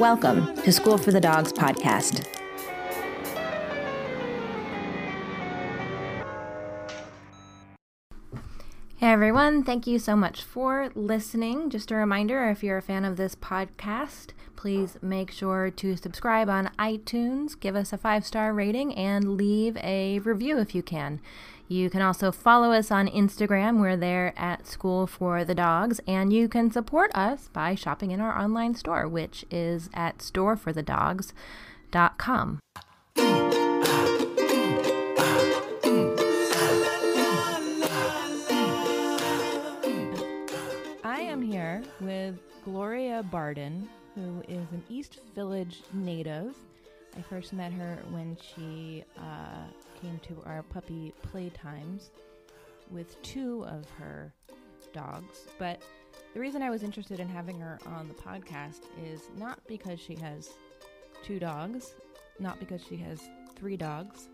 [0.00, 2.26] Welcome to School for the Dogs podcast.
[8.96, 11.70] Hey everyone, thank you so much for listening.
[11.70, 16.48] Just a reminder if you're a fan of this podcast, please make sure to subscribe
[16.48, 21.20] on iTunes, give us a five star rating, and leave a review if you can.
[21.66, 23.80] You can also follow us on Instagram.
[23.80, 28.20] We're there at School for the Dogs, and you can support us by shopping in
[28.20, 32.58] our online store, which is at storeforthedogs.com.
[41.02, 42.34] I am here with
[42.66, 46.54] Gloria Barden, who is an East Village native.
[47.16, 49.64] I first met her when she uh,
[50.00, 52.10] came to our puppy playtimes
[52.90, 54.32] with two of her
[54.92, 55.46] dogs.
[55.58, 55.82] But
[56.32, 60.14] the reason I was interested in having her on the podcast is not because she
[60.16, 60.50] has
[61.22, 61.94] two dogs,
[62.38, 63.20] not because she has
[63.56, 64.28] three dogs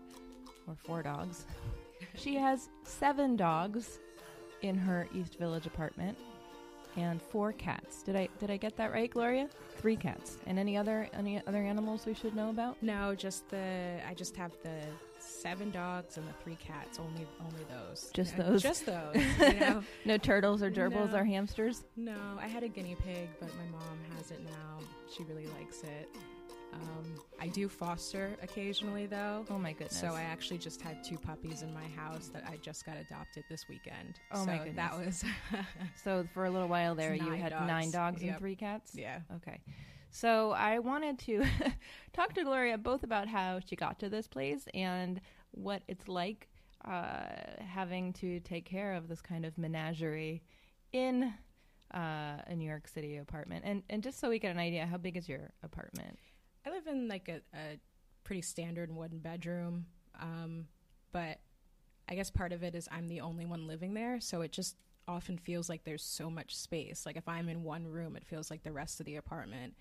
[0.67, 1.45] or four dogs.
[2.15, 3.99] she has seven dogs
[4.61, 6.17] in her East Village apartment
[6.97, 8.03] and four cats.
[8.03, 9.49] Did I did I get that right, Gloria?
[9.77, 10.37] Three cats.
[10.45, 12.81] And any other any other animals we should know about?
[12.81, 14.77] No, just the I just have the
[15.19, 16.99] seven dogs and the three cats.
[16.99, 18.11] Only only those.
[18.13, 18.61] Just Yeah, those?
[18.63, 19.15] Just those.
[19.39, 19.83] You know?
[20.05, 21.19] no turtles or gerbils No.
[21.19, 21.83] or hamsters?
[21.95, 24.79] no, I had a guinea pig, but my mom has it now.
[25.15, 26.09] She really likes it.
[26.73, 29.45] Um, I do foster occasionally though.
[29.49, 29.99] Oh my goodness.
[29.99, 33.43] So I actually just had two puppies in my house that I just got adopted
[33.49, 34.19] this weekend.
[34.31, 35.23] Oh so my That was
[36.03, 37.67] So for a little while there, you had dogs.
[37.67, 38.93] nine dogs and three cats.
[38.95, 39.19] yeah.
[39.37, 39.59] Okay.
[40.11, 41.43] So I wanted to
[42.13, 45.21] talk to Gloria both about how she got to this place and
[45.51, 46.49] what it's like
[46.85, 47.23] uh,
[47.65, 50.41] having to take care of this kind of menagerie
[50.91, 51.33] in
[51.93, 53.63] uh, a New York City apartment.
[53.65, 56.17] And and just so we get an idea, how big is your apartment?
[56.65, 57.79] I live in like a, a
[58.23, 59.85] pretty standard one bedroom,
[60.19, 60.67] um,
[61.11, 61.39] but
[62.07, 64.75] I guess part of it is I'm the only one living there, so it just
[65.07, 67.05] often feels like there's so much space.
[67.05, 69.75] Like if I'm in one room, it feels like the rest of the apartment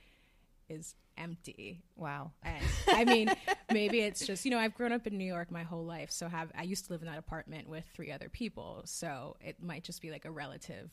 [0.68, 1.82] is empty.
[1.96, 2.32] Wow.
[2.42, 3.30] And I mean,
[3.72, 6.28] maybe it's just you know I've grown up in New York my whole life, so
[6.28, 9.84] have I used to live in that apartment with three other people, so it might
[9.84, 10.90] just be like a relative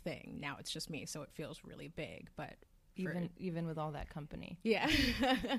[0.00, 0.38] thing.
[0.40, 2.54] Now it's just me, so it feels really big, but
[2.94, 4.58] for- Even even with all that company.
[4.62, 4.88] yeah.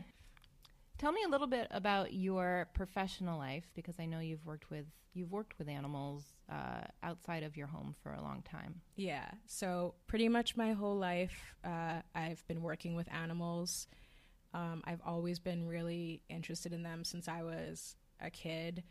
[0.97, 4.85] Tell me a little bit about your professional life because I know you've worked with
[5.13, 8.81] you've worked with animals uh, outside of your home for a long time.
[8.95, 9.29] Yeah.
[9.45, 13.87] So pretty much my whole life, uh, I've been working with animals.
[14.53, 18.83] Um, I've always been really interested in them since I was a kid.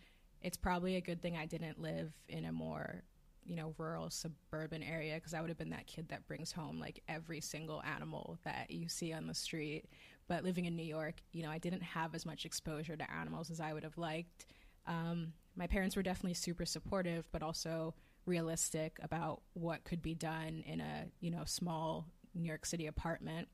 [0.42, 3.02] It's probably a good thing I didn't live in a more,
[3.44, 6.78] you know, rural suburban area because I would have been that kid that brings home
[6.78, 9.86] like every single animal that you see on the street.
[10.28, 13.50] But living in New York, you know, I didn't have as much exposure to animals
[13.50, 14.46] as I would have liked.
[14.86, 17.94] Um, my parents were definitely super supportive, but also
[18.26, 23.48] realistic about what could be done in a you know small New York City apartment.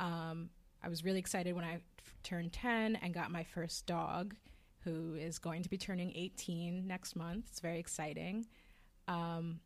[0.00, 0.50] Um,
[0.82, 1.82] I was really excited when I f-
[2.22, 4.34] turned 10 and got my first dog,
[4.84, 7.46] who is going to be turning 18 next month.
[7.50, 8.46] It's very exciting.
[9.08, 9.60] Um,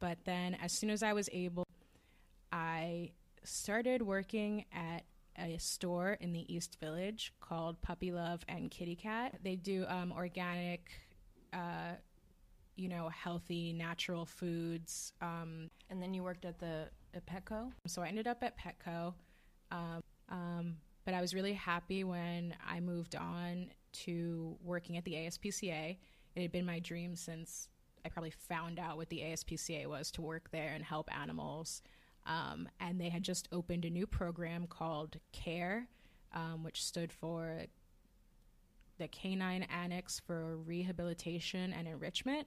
[0.00, 1.66] but then, as soon as I was able,
[2.50, 3.12] I
[3.44, 5.04] started working at
[5.38, 9.38] a store in the East Village called Puppy Love and Kitty Cat.
[9.42, 10.90] They do um, organic,
[11.52, 11.94] uh,
[12.76, 15.12] you know, healthy, natural foods.
[15.20, 17.70] Um, And then you worked at the at Petco.
[17.86, 19.14] so I ended up at Petco.
[19.70, 23.70] Um, um, but I was really happy when I moved on
[24.04, 25.98] to working at the ASPCA.
[26.34, 27.68] It had been my dream since
[28.04, 31.82] I probably found out what the ASPCA was to work there and help animals.
[32.26, 35.88] Um, and they had just opened a new program called CARE,
[36.32, 37.62] um, which stood for
[38.98, 42.46] the Canine Annex for Rehabilitation and Enrichment.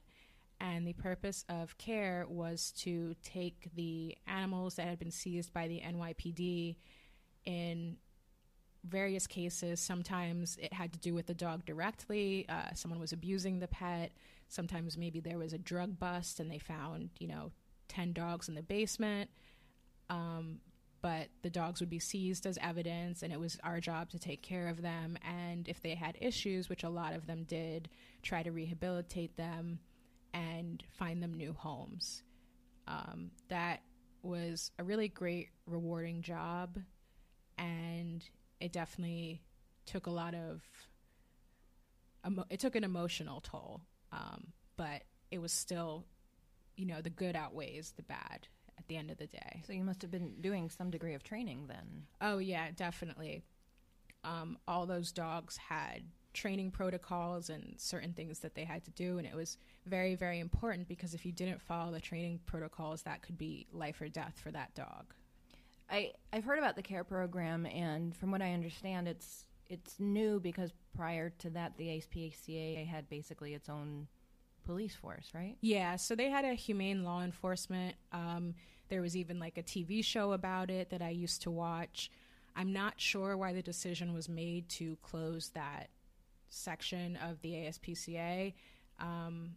[0.60, 5.68] And the purpose of CARE was to take the animals that had been seized by
[5.68, 6.78] the NYPD
[7.46, 7.98] in
[8.86, 9.80] various cases.
[9.80, 14.12] Sometimes it had to do with the dog directly, uh, someone was abusing the pet.
[14.48, 17.52] Sometimes maybe there was a drug bust and they found, you know,
[17.88, 19.30] 10 dogs in the basement.
[20.10, 20.60] Um,
[21.06, 24.42] but the dogs would be seized as evidence, and it was our job to take
[24.42, 25.20] care of them.
[25.24, 27.90] And if they had issues, which a lot of them did,
[28.24, 29.78] try to rehabilitate them
[30.34, 32.24] and find them new homes.
[32.88, 33.82] Um, that
[34.24, 36.80] was a really great, rewarding job,
[37.60, 38.28] and
[38.60, 39.44] it definitely
[39.86, 40.64] took a lot of.
[42.50, 43.82] It took an emotional toll,
[44.16, 44.48] um,
[44.78, 46.06] but it was still,
[46.76, 48.48] you know, the good outweighs the bad
[48.78, 49.64] at the end of the day.
[49.66, 52.06] So you must have been doing some degree of training then.
[52.22, 53.44] Oh yeah, definitely.
[54.24, 56.04] Um, all those dogs had
[56.34, 60.40] training protocols and certain things that they had to do, and it was very, very
[60.40, 64.40] important because if you didn't follow the training protocols, that could be life or death
[64.42, 65.14] for that dog.
[65.90, 70.40] I I've heard about the care program, and from what I understand, it's it's new
[70.40, 74.08] because prior to that, the ASPCA had basically its own
[74.66, 75.58] police force, right?
[75.62, 77.96] Yeah, so they had a humane law enforcement.
[78.12, 78.56] Um,
[78.90, 82.12] there was even like a TV show about it that I used to watch.
[82.56, 85.90] I'm not sure why the decision was made to close that
[86.50, 88.54] section of the ASPCA,
[89.00, 89.56] um,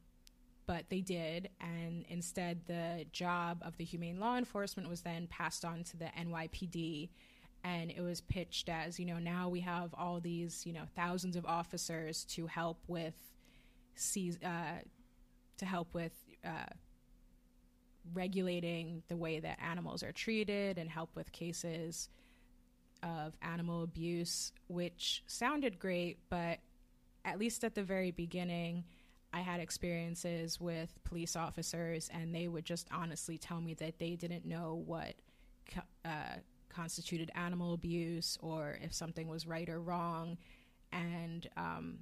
[0.66, 1.50] but they did.
[1.60, 6.06] And instead, the job of the humane law enforcement was then passed on to the
[6.18, 7.10] NYPD.
[7.64, 11.36] And it was pitched as, you know, now we have all these, you know, thousands
[11.36, 13.14] of officers to help with
[13.94, 14.80] seize, uh,
[15.58, 16.12] to help with
[16.44, 16.72] uh,
[18.14, 22.08] regulating the way that animals are treated and help with cases
[23.02, 26.58] of animal abuse, which sounded great, but
[27.24, 28.84] at least at the very beginning,
[29.32, 34.16] I had experiences with police officers, and they would just honestly tell me that they
[34.16, 35.14] didn't know what
[36.04, 36.38] uh,
[36.68, 40.38] constituted animal abuse or if something was right or wrong,
[40.92, 41.98] and um,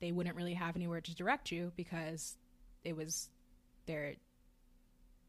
[0.00, 2.36] they wouldn't really have anywhere to direct you because
[2.84, 3.28] it was
[3.86, 4.14] their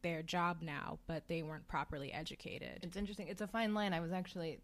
[0.02, 2.80] their job now, but they weren't properly educated.
[2.84, 3.28] It's interesting.
[3.28, 3.92] It's a fine line.
[3.94, 4.60] I was actually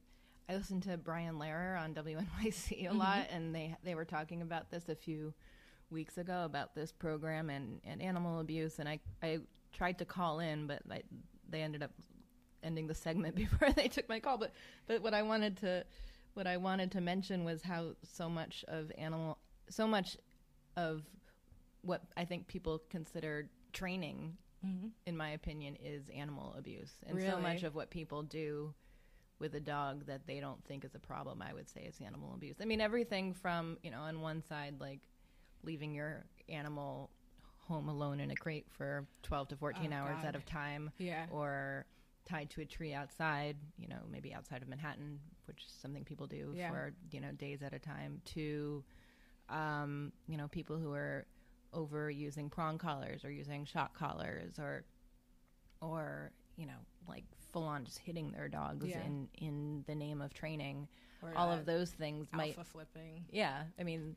[0.48, 4.70] I listened to Brian Lehrer on WNYC a lot, and they they were talking about
[4.70, 5.34] this a few
[5.90, 9.40] weeks ago about this program and, and animal abuse, and I I
[9.74, 11.02] tried to call in, but I,
[11.50, 11.92] they ended up
[12.64, 14.38] ending the segment before they took my call.
[14.38, 14.52] But
[14.88, 15.86] but what I wanted to
[16.34, 19.38] what I wanted to mention was how so much of animal
[19.70, 20.18] so much
[20.78, 21.04] of
[21.82, 24.88] what I think people consider training, mm-hmm.
[25.06, 28.74] in my opinion, is animal abuse, and so much of what people do
[29.40, 32.34] with a dog that they don't think is a problem, I would say, is animal
[32.36, 32.58] abuse.
[32.62, 35.00] I mean, everything from you know, on one side, like
[35.64, 37.10] leaving your animal
[37.68, 40.26] home alone in a crate for 12 to 14 Oh, hours God.
[40.28, 41.26] at a time Yeah.
[41.32, 41.86] or
[42.26, 46.28] tied to a tree outside, you know, maybe outside of Manhattan, which is something people
[46.28, 46.70] do Yeah.
[46.70, 48.84] for, you know, days at a time, to,
[49.50, 51.26] um, you know, people who are
[51.74, 54.84] over using prong collars or using shock collars or,
[55.82, 56.78] or, you know,
[57.08, 59.02] like full on just hitting their dogs Yeah.
[59.02, 60.88] in, in the name of training.
[61.22, 63.26] Or, All of those things might alpha flipping.
[63.32, 64.16] yeah, I mean,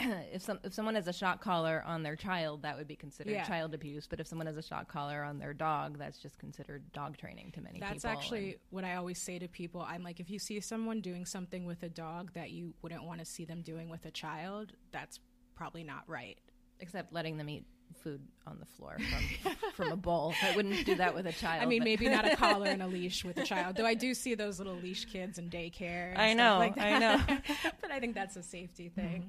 [0.32, 3.32] if some if someone has a shock collar on their child, that would be considered
[3.32, 3.44] Yeah.
[3.44, 4.06] child abuse.
[4.08, 7.52] But if someone has a shock collar on their dog, that's just considered dog training
[7.52, 8.10] to many That's people.
[8.10, 9.80] actually and- what I always say to people.
[9.82, 13.20] I'm like, if you see someone doing something with a dog that you wouldn't want
[13.20, 15.20] to see them doing with a child, that's
[15.54, 16.38] probably not right.
[16.82, 17.64] except letting them eat
[18.02, 18.96] food on the floor
[19.42, 20.32] from from a bowl.
[20.42, 21.62] I wouldn't do that with a child.
[21.62, 23.92] I mean, but- maybe not a collar and a leash with a child, though I
[23.94, 26.16] do see those little leash kids in daycare.
[26.18, 27.20] I know, like I know.
[27.82, 29.04] but I think that's a safety thing.
[29.24, 29.28] Mm-hmm.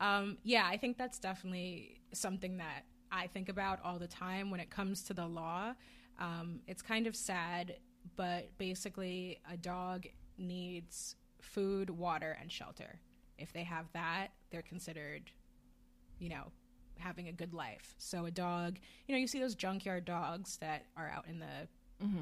[0.00, 4.60] Um, yeah, I think that's definitely something that I think about all the time when
[4.60, 5.74] it comes to the law.
[6.20, 7.76] Um, it's kind of sad,
[8.16, 13.00] but basically, a dog needs food, water, and shelter.
[13.38, 15.30] If they have that, they're considered,
[16.18, 16.52] you know,
[16.98, 17.94] having a good life.
[17.98, 21.68] So a dog, you know, you see those junkyard dogs that are out in the,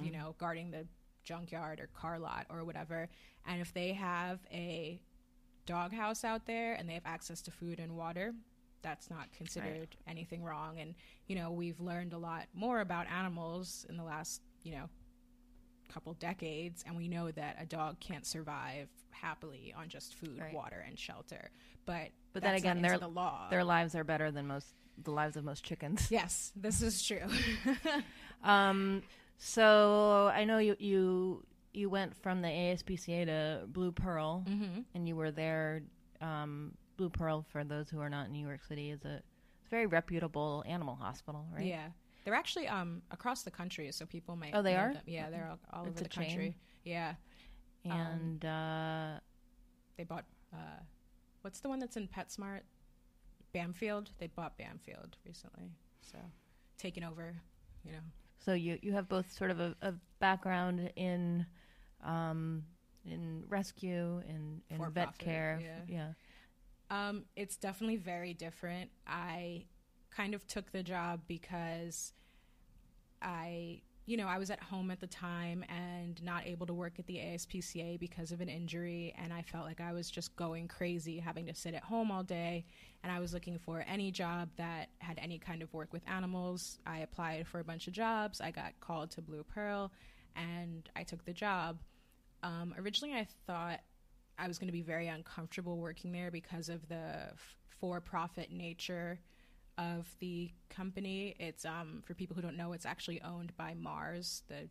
[0.05, 0.87] you know, guarding the
[1.25, 3.09] junkyard or car lot or whatever.
[3.47, 5.01] And if they have a
[5.67, 8.33] dog house out there and they have access to food and water,
[8.83, 10.79] that's not considered anything wrong.
[10.79, 10.95] And,
[11.27, 14.89] you know, we've learned a lot more about animals in the last, you know,
[15.93, 20.53] couple decades and we know that a dog can't survive happily on just food, Right.
[20.55, 21.51] water and shelter.
[21.85, 23.49] But But then again, their the law.
[23.51, 24.69] their lives are better than most
[25.03, 26.09] the lives of most chickens.
[26.11, 27.21] Yes, this is true.
[28.45, 29.03] Um,
[29.39, 31.45] so I know you you
[31.77, 34.81] you went from the ASPCA to Blue Pearl, mm-hmm.
[34.95, 35.83] and you were there.
[36.21, 39.21] Um, Blue Pearl, for those who are not in New York City, is a
[39.71, 41.67] very reputable animal hospital, right?
[41.67, 41.89] Yeah,
[42.25, 44.53] they're actually um across the country, so people might.
[44.55, 44.95] Oh, they are?
[44.95, 45.03] them.
[45.07, 46.35] Yeah, they're all, all over the country.
[46.35, 46.55] chain?
[46.85, 47.15] Yeah,
[47.85, 49.21] and uh,
[49.99, 50.25] they bought.
[50.53, 50.81] Uh,
[51.43, 52.61] what's the one that's in PetSmart?
[53.53, 54.11] Banfield.
[54.19, 56.19] They bought Banfield recently, so
[56.79, 57.35] taking over.
[57.85, 57.99] You know.
[58.45, 61.47] so you you have both sort of a, a background in
[62.07, 62.65] um,
[63.05, 65.61] in rescue and in, For vet profit, care.
[65.89, 66.09] yeah.
[66.89, 68.91] Um, it's definitely very different.
[69.07, 69.65] I
[70.11, 72.13] kind of took the job because
[73.21, 76.99] I, you know, I was at home at the time and not able to work
[77.01, 80.69] at the ASPCA because of an injury, and I felt like I was just going
[80.69, 82.65] crazy having to sit at home all day.
[83.03, 86.79] And I was looking for any job that had any kind of work with animals.
[86.87, 88.41] I applied for a bunch of jobs.
[88.41, 89.91] I got called to Blue Pearl,
[90.37, 91.79] and I took the job.
[92.47, 93.81] Um, originally, I thought
[94.39, 99.19] I was going to be very uncomfortable working there because of the f- for-profit nature
[99.79, 101.35] of the company.
[101.41, 104.69] It's um, for people who don't know, it's actually owned by Mars, the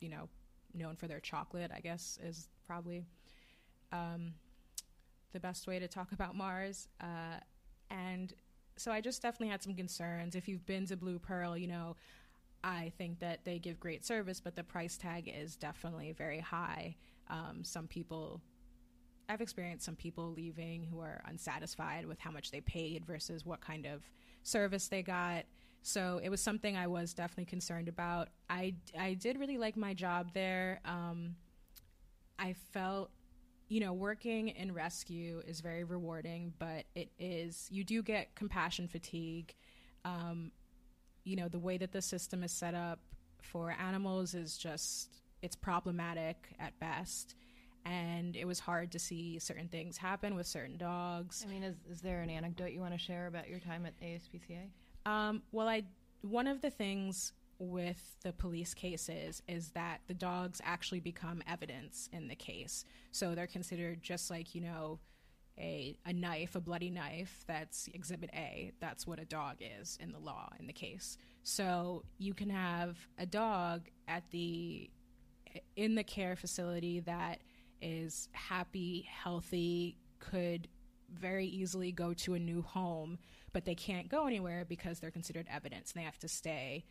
[0.00, 0.28] you know
[0.72, 1.70] known for their chocolate.
[1.74, 3.04] I guess is probably
[3.92, 4.32] um,
[5.34, 6.88] the best way to talk about Mars.
[6.98, 7.40] Uh,
[7.90, 8.32] and
[8.76, 10.34] so I just definitely had some concerns.
[10.34, 11.96] If you've been to Blue Pearl, you know.
[12.64, 16.96] I think that they give great service, but the price tag is definitely very high.
[17.28, 18.40] Um, some people
[19.28, 23.60] I've experienced some people leaving who are unsatisfied with how much they paid versus what
[23.60, 24.02] kind of
[24.42, 25.44] service they got.
[25.82, 28.28] So it was something I was definitely concerned about.
[28.50, 30.80] I, I did really like my job there.
[30.84, 31.36] Um,
[32.38, 33.10] I felt,
[33.68, 38.86] you know, working in rescue is very rewarding, but it is, you do get compassion
[38.86, 39.54] fatigue.
[40.04, 40.52] Um,
[41.24, 43.00] you know, the way that the system is set up
[43.42, 47.34] for animals is just, it's problematic at best
[47.84, 51.44] and it was hard to see certain things happen with certain dogs.
[51.46, 54.00] I mean, is, is there an anecdote you want to share about your time at
[54.00, 54.68] ASPCA?
[55.06, 55.84] Um, well, I
[56.22, 62.08] one of the things with the police cases is that the dogs actually become evidence
[62.12, 65.00] in the case, so they're considered just like you know
[65.58, 67.44] a a knife, a bloody knife.
[67.46, 68.72] That's Exhibit A.
[68.80, 71.18] That's what a dog is in the law in the case.
[71.42, 74.90] So you can have a dog at the
[75.76, 77.40] in the care facility that
[77.80, 80.68] is happy, healthy, could
[81.12, 83.18] very easily go to a new home,
[83.52, 86.84] but they can't go anywhere because they're considered evidence and they have to stay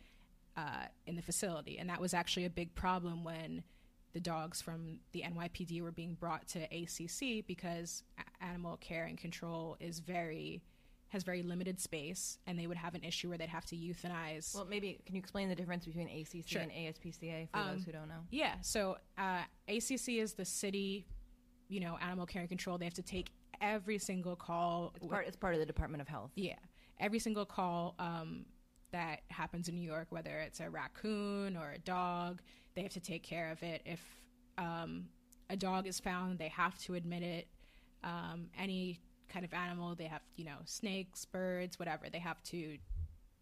[0.56, 1.78] uh, in the facility.
[1.78, 3.64] And that was actually a big problem when
[4.12, 8.02] the dogs from the NYPD were being brought to ACC because
[8.40, 10.62] animal care and control is very
[11.08, 14.54] has very limited space and they would have an issue where they'd have to euthanize
[14.54, 16.62] Well, maybe can you explain the difference between ACC Sure.
[16.62, 18.20] and ASPCA for Um, those who don't know?
[18.30, 18.54] Yeah.
[18.62, 21.06] So uh, ACC is the city,
[21.68, 22.78] you know, animal care and control.
[22.78, 24.92] They have to take every single call.
[24.96, 26.30] It's part, it's part of the Department of Health.
[26.34, 26.54] yeah,
[26.98, 28.46] every single call um,
[28.92, 32.40] that happens in New York, whether it's a raccoon or a dog,
[32.74, 33.82] they have to take care of it.
[33.84, 34.00] If
[34.58, 35.06] um,
[35.50, 37.48] a dog is found, they have to admit it.
[38.04, 42.76] Um, any kind of animal, they have, you know, snakes, birds, whatever, they have to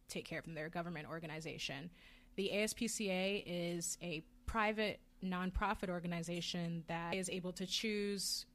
[0.09, 0.54] take care of them.
[0.54, 1.90] They're a government organization.
[2.37, 8.47] The ASPCA is a private nonprofit organization that is able to choose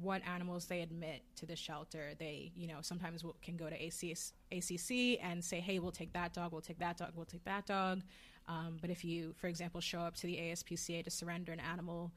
[0.00, 2.12] what animals they admit to the shelter.
[2.18, 6.12] They, you know, sometimes will, can go to ACS, ACC and say, hey, we'll take
[6.12, 8.02] that dog, we'll take that dog, we'll take that dog.
[8.46, 12.12] Um, but if you, for example, show up to the ASPCA to surrender an animal,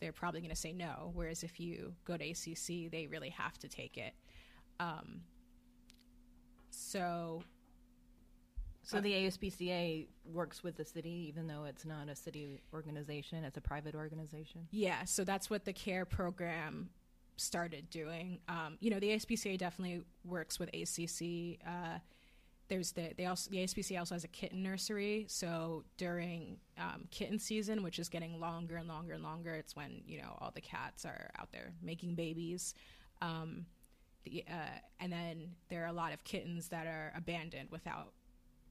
[0.00, 1.10] they're probably going to say no.
[1.14, 4.14] Whereas if you go to ACC, they really have to take it.
[4.80, 5.22] Um,
[6.70, 7.42] so
[8.82, 13.58] So the ASPCA works with the city, even though it's not a city organization; it's
[13.58, 14.66] a private organization.
[14.70, 16.88] Yeah, so that's what the care program
[17.38, 18.40] started doing.
[18.48, 21.58] Um, you know, the ASPCA definitely works with ACC.
[21.66, 21.98] Uh,
[22.68, 25.24] there's the they also the ASPCA also has a kitten nursery.
[25.28, 30.02] So during um, kitten season, which is getting longer and longer and longer, it's when
[30.06, 32.74] you know all the cats are out there making babies.
[33.22, 33.66] Um,
[34.24, 38.12] the, uh, and then there are a lot of kittens that are abandoned without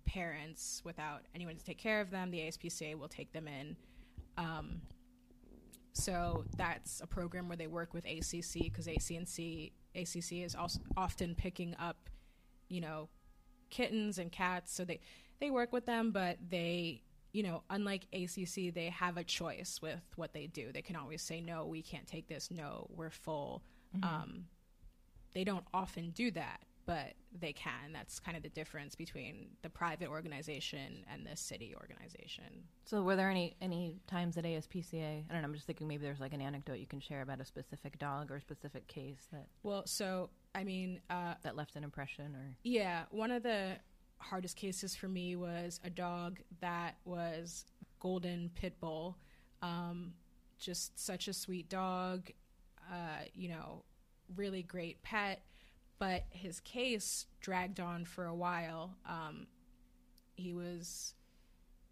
[0.05, 2.31] parents, without anyone to take care of them.
[2.31, 3.75] The ASPCA will take them in.
[4.37, 4.81] Um,
[5.97, 11.35] so that's a program where they work with ACC because ACNC ACC is also often
[11.35, 12.09] picking up,
[12.69, 13.09] you know,
[13.69, 14.73] kittens and cats.
[14.73, 14.99] So they
[15.39, 17.01] they work with them, but they
[17.33, 20.71] you know, unlike ACC, they have a choice with what they do.
[20.71, 22.49] They can always say no, we can't take this.
[22.49, 23.61] No, we're full.
[24.03, 24.45] Um,
[25.33, 27.91] they don't often do that, but they can.
[27.93, 32.63] That's kind of the difference between the private organization and the city organization.
[32.85, 35.25] So, were there any any times at ASPCA?
[35.29, 35.47] I don't know.
[35.47, 38.31] I'm just thinking maybe there's like an anecdote you can share about a specific dog
[38.31, 42.55] or a specific case that Well, so I mean, uh, that left an impression, or
[42.63, 43.73] Yeah, one of the
[44.19, 47.65] hardest cases for me was a dog that was
[47.99, 49.17] golden pit bull.
[49.61, 50.13] Um,
[50.57, 52.31] just such a sweet dog,
[52.89, 53.83] uh, you know,
[54.35, 55.41] really great pet.
[55.99, 58.95] But his case dragged on for a while.
[59.07, 59.47] Um,
[60.35, 61.15] he was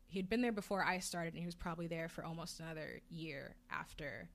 [0.07, 3.01] he had been there before I started, and he was probably there for almost another
[3.09, 4.29] year after,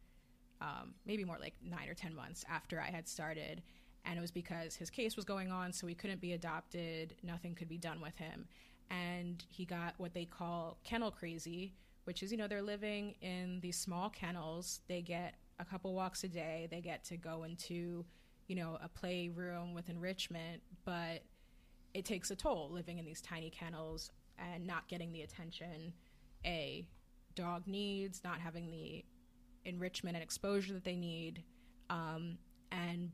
[0.61, 3.63] um, maybe more like nine or ten months after I had started.
[4.05, 7.15] And it was because his case was going on, so he couldn't be adopted.
[7.23, 8.47] Nothing could be done with him,
[8.91, 11.75] and he got what they call kennel crazy,
[12.05, 14.81] which is you know they're living in these small kennels.
[14.89, 16.67] They get a couple walks a day.
[16.71, 18.05] They get to go into
[18.51, 21.23] you know a playroom with enrichment, but
[21.95, 25.93] it takes a toll living in these tiny kennels and not getting the attention
[26.45, 26.85] a
[27.37, 29.05] dog needs, not having the
[29.65, 31.45] enrichment and exposure that they need.
[31.91, 32.39] Um,
[32.73, 33.13] and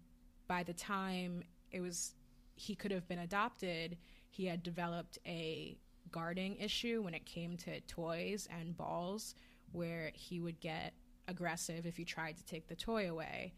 [0.49, 2.15] by the time it was
[2.55, 3.99] he could have been adopted,
[4.31, 5.77] he had developed a
[6.11, 9.35] guarding issue when it came to toys and balls,
[9.73, 10.95] where he would get
[11.29, 13.53] aggressive if you tried to take the toy away.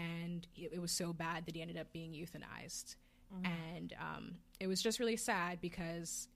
[0.00, 2.96] And it, it was so bad that he ended up being euthanized.
[3.44, 4.24] And um,
[4.58, 6.28] it was just really sad because,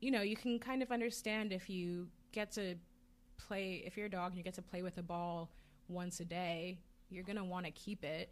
[0.00, 2.74] you know, you can kind of understand if you get to
[3.38, 5.50] play, if you're a dog and you get to play with a ball
[5.88, 8.28] once a day, you're going to want to keep it.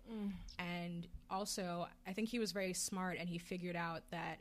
[0.59, 4.39] And also, I think he was very smart and he figured out that,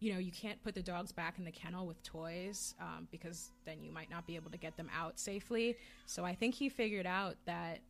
[0.00, 3.50] you know, you can't put the dogs back in the kennel with toys um, because
[3.66, 5.76] then you might not be able to get them out safely.
[6.06, 7.80] So I think he figured out that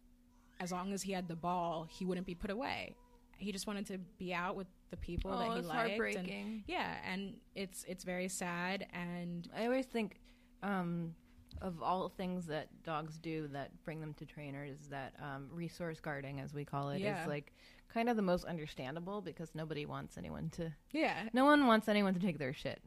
[0.60, 2.94] as long as he had the ball, he wouldn't be put away.
[3.36, 6.16] He just wanted to be out with the people Oh, that he it's liked.
[6.16, 10.20] and- yeah, and it's it's very sad and I always think
[10.62, 11.14] um,
[11.60, 16.40] of all things that dogs do that bring them to trainers, that um, resource guarding,
[16.40, 17.22] as we call it, Yeah.
[17.22, 17.52] is like
[17.92, 20.72] kind of the most understandable because nobody wants anyone to.
[20.92, 21.28] yeah.
[21.32, 22.80] No one wants anyone to take their shit.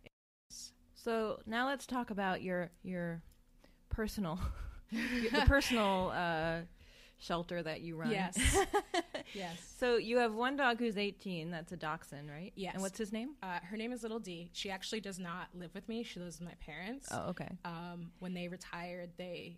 [0.96, 3.22] So now let's talk about your your
[3.90, 4.40] personal,
[4.92, 6.62] the personal uh,
[7.20, 8.12] shelter that you run.
[8.12, 8.38] Yes.
[9.34, 9.58] yes.
[9.80, 11.52] So you have one dog who's 18.
[11.52, 12.52] That's a dachshund, right?
[12.56, 12.74] Yes.
[12.74, 13.36] And what's his name?
[13.42, 14.50] Uh, her name is Little D.
[14.54, 16.04] She actually does not live with me.
[16.04, 17.08] She lives with my parents.
[17.12, 17.50] Oh, okay.
[17.66, 19.58] Um, when they retired, they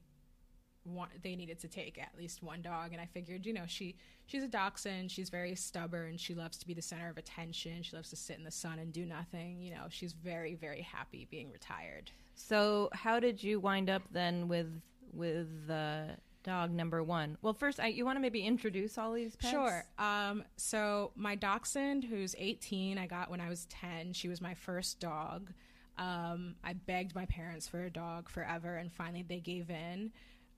[0.85, 3.95] want they needed to take at least one dog, and I figured, you know, she
[4.25, 5.11] she's a dachshund.
[5.11, 6.17] She's very stubborn.
[6.17, 7.83] She loves to be the center of attention.
[7.83, 9.61] She loves to sit in the sun and do nothing.
[9.61, 12.11] You know, she's very very happy being retired.
[12.35, 14.81] So how did you wind up then with
[15.13, 16.15] with uh,
[16.49, 17.37] dog number one?
[17.41, 19.51] Well, first, I, you want to maybe introduce all these pets?
[19.51, 19.85] Sure.
[19.97, 24.13] Um, so my dachshund, who's 18, I got when I was 10.
[24.13, 25.51] She was my first dog.
[25.97, 30.11] Um, I begged my parents for a dog forever, and finally they gave in.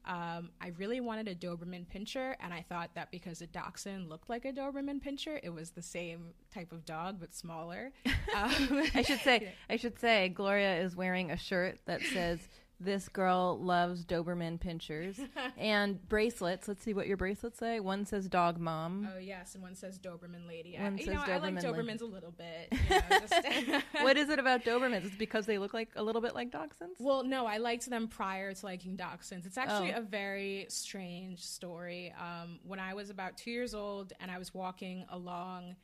[0.06, 4.30] Um, I really wanted a Doberman Pinscher, and I thought that because a dachshund looked
[4.30, 7.92] like a Doberman Pinscher, it was the same type of dog but smaller.
[8.34, 12.40] Um, I should say, I should say, Gloria is wearing a shirt that says
[12.84, 15.20] "This girl loves Doberman pinschers"
[15.58, 16.68] and bracelets.
[16.68, 17.80] Let's see what your bracelets say.
[17.80, 20.76] One says "Dog Mom." oh yes, and one says Doberman Lady.
[20.78, 21.68] One I, you says know, I like Doberman Lady.
[21.98, 22.68] Dobermans a little bit.
[22.72, 25.06] You know, just- what is it about Dobermans?
[25.06, 26.96] It's because they look like a little bit like dachshunds.
[27.00, 29.46] Well, no, I liked them prior to liking dachshunds.
[29.46, 30.00] It's actually Oh.
[30.00, 32.14] a very strange story.
[32.20, 35.76] Um, when I was about two years old and I was walking along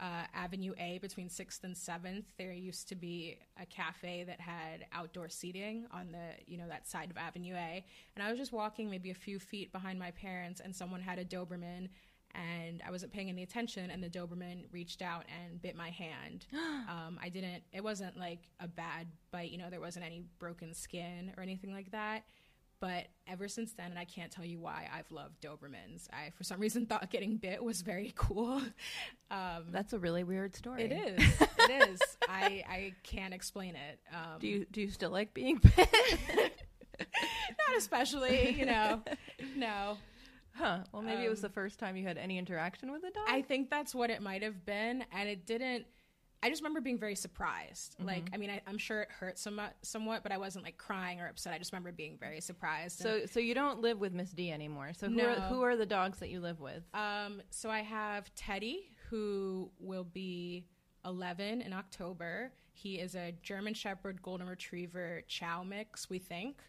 [0.00, 4.86] uh, Avenue A between 6th and 7th, there used to be a cafe that had
[4.92, 7.84] outdoor seating on the, you know, that side of Avenue A.
[8.14, 11.18] And I was just walking maybe a few feet behind my parents and someone had
[11.18, 11.88] a Doberman
[12.34, 16.46] and I wasn't paying any attention, and the Doberman reached out and bit my hand.
[16.52, 17.62] um, I didn't.
[17.72, 19.70] It wasn't like a bad bite, you know.
[19.70, 22.24] There wasn't any broken skin or anything like that.
[22.80, 26.08] But ever since then, and I can't tell you why, I've loved Dobermans.
[26.12, 28.60] I, for some reason, thought getting bit was very cool.
[29.28, 30.84] Um, That's a really weird story.
[30.84, 31.40] it is.
[31.68, 32.00] It is.
[32.28, 33.98] I I can't explain it.
[34.14, 35.88] Um, Do you do you still like being bit?
[36.98, 39.02] not especially, you know.
[39.56, 39.98] No.
[40.54, 40.78] huh.
[40.92, 43.24] Well, maybe it was Um, the first time you had any interaction with a dog.
[43.28, 45.86] I think that's what it might have been, and it didn't.
[46.46, 47.94] I just remember being very surprised.
[47.94, 48.06] Mm-hmm.
[48.06, 51.20] Like, I mean, I, I'm sure it hurt somewhat, somewhat, but I wasn't like crying
[51.20, 51.52] or upset.
[51.52, 53.04] I just remember being very surprised.
[53.04, 54.92] And, so so you don't live with Miss D anymore.
[54.96, 56.84] So who are who are the dogs that you live with?
[56.94, 60.66] um, so I have Teddy, who will be
[61.04, 62.52] 11 in October.
[62.72, 66.62] He is a German Shepherd Golden Retriever Chow mix, we think.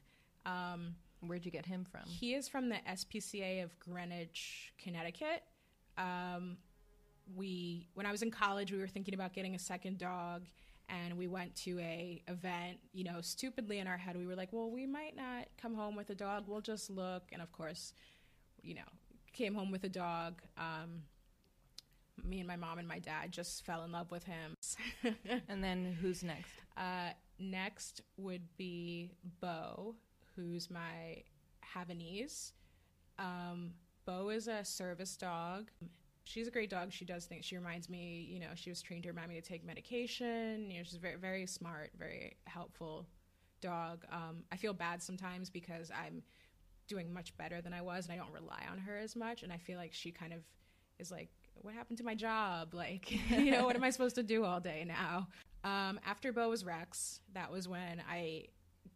[0.47, 2.01] Um, Where'd you get him from?
[2.05, 5.43] He is from the SPCA of Greenwich, Connecticut.
[5.97, 6.57] Um,
[7.35, 10.43] we, when I was in college, we were thinking about getting a second dog,
[10.89, 12.79] and we went to a event.
[12.93, 15.95] You know, stupidly in our head, we were like, "Well, we might not come home
[15.95, 16.45] with a dog.
[16.47, 17.93] We'll just look." And of course,
[18.61, 18.89] you know,
[19.33, 20.41] came home with a dog.
[20.57, 21.03] Um,
[22.23, 24.55] me and my mom and my dad just fell in love with him.
[25.47, 26.49] And then who's next?
[26.75, 29.95] Uh, next would be Bo,
[30.35, 31.23] who's my
[31.75, 32.51] Havanese.
[33.19, 33.71] Um,
[34.05, 35.69] Bo is a service dog.
[36.27, 36.91] She's a great dog.
[36.91, 37.45] She does things.
[37.45, 40.69] She reminds me, you know, she was trained to remind me to take medication.
[40.69, 43.07] You know, she's very, very smart, very helpful
[43.61, 44.03] dog.
[44.11, 46.21] Um, I feel bad sometimes because I'm
[46.89, 49.43] doing much better than I was, and I don't rely on her as much.
[49.43, 50.39] And I feel like she kind of
[50.99, 52.73] is like, "What happened to my job?
[52.73, 55.29] Like, you know, what am I supposed to do all day now?"
[55.63, 58.47] Um, after Bo was Rex, that was when I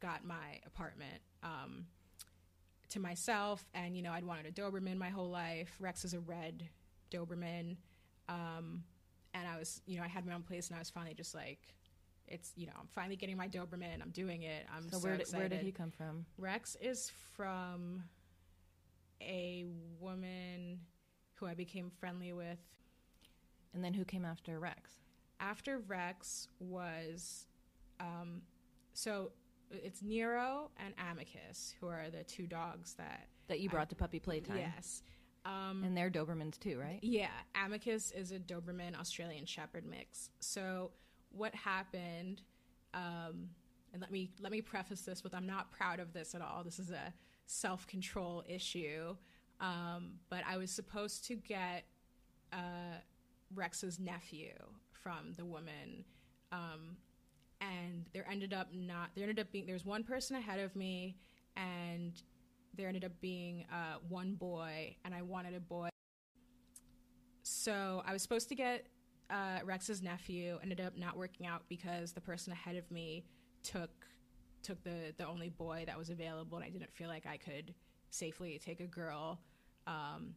[0.02, 1.22] got my apartment.
[1.44, 1.86] Um,
[2.90, 5.74] to myself, and you know, I'd wanted a Doberman my whole life.
[5.80, 6.68] Rex is a red
[7.12, 7.78] Doberman,
[8.30, 8.84] um,
[9.34, 11.36] and I was, you know, I had my own place, and I was finally just
[11.36, 11.60] like,
[12.28, 14.02] it's, you know, I'm finally getting my Doberman.
[14.02, 14.66] I'm doing it.
[14.74, 15.40] I'm So, so, where, did, excited.
[15.40, 16.26] where did he come from?
[16.38, 18.04] Rex is from
[19.22, 19.66] a
[20.00, 20.80] woman
[21.36, 22.60] who I became friendly with.
[23.74, 24.92] And then who came after Rex?
[25.40, 27.48] After Rex was,
[28.00, 28.42] um,
[28.94, 29.32] so
[29.72, 34.20] it's Nero and Amicus, who are the two dogs that That you brought to puppy
[34.20, 34.58] playtime.
[34.58, 35.04] Yes.
[35.46, 37.00] Um, And they're Dobermans too, right?
[37.02, 40.30] yeah, Amicus is a Doberman Australian Shepherd mix.
[40.40, 40.92] So
[41.32, 42.42] what happened?
[42.94, 43.50] Um,
[43.94, 46.64] and let me let me preface this with I'm not proud of this at all.
[46.64, 47.14] This is a
[47.46, 49.16] self control issue.
[49.60, 51.84] Um, but I was supposed to get
[52.54, 52.98] uh,
[53.54, 54.54] Rex's nephew
[54.92, 56.04] from the woman,
[56.52, 56.98] um,
[57.60, 59.10] and there ended up not.
[59.16, 61.18] There ended up being there's one person ahead of me,
[61.56, 62.14] and
[62.76, 65.90] there ended up being uh, one boy, and I wanted a boy.
[67.44, 68.88] So I was supposed to get
[69.30, 70.60] uh, Rex's nephew.
[70.62, 73.26] Ended up not working out because the person ahead of me
[73.64, 73.92] took
[74.64, 77.74] took the the only boy that was available, and I didn't feel like I could
[78.10, 79.40] safely take a girl.
[79.88, 80.36] Um,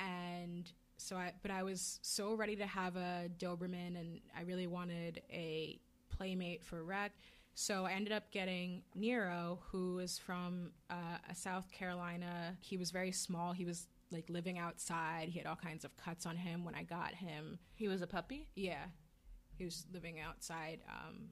[0.00, 4.66] and so I, but I was so ready to have a Doberman, and I really
[4.66, 5.78] wanted a
[6.10, 7.14] playmate for Rex.
[7.60, 12.56] So I ended up getting Nero, who is from uh, South Carolina.
[12.60, 13.52] He was very small.
[13.52, 15.28] He was like living outside.
[15.28, 17.58] He had all kinds of cuts on him when I got him.
[17.74, 18.46] He was a puppy?
[18.54, 18.84] Yeah,
[19.56, 20.82] he was living outside.
[20.88, 21.30] Um,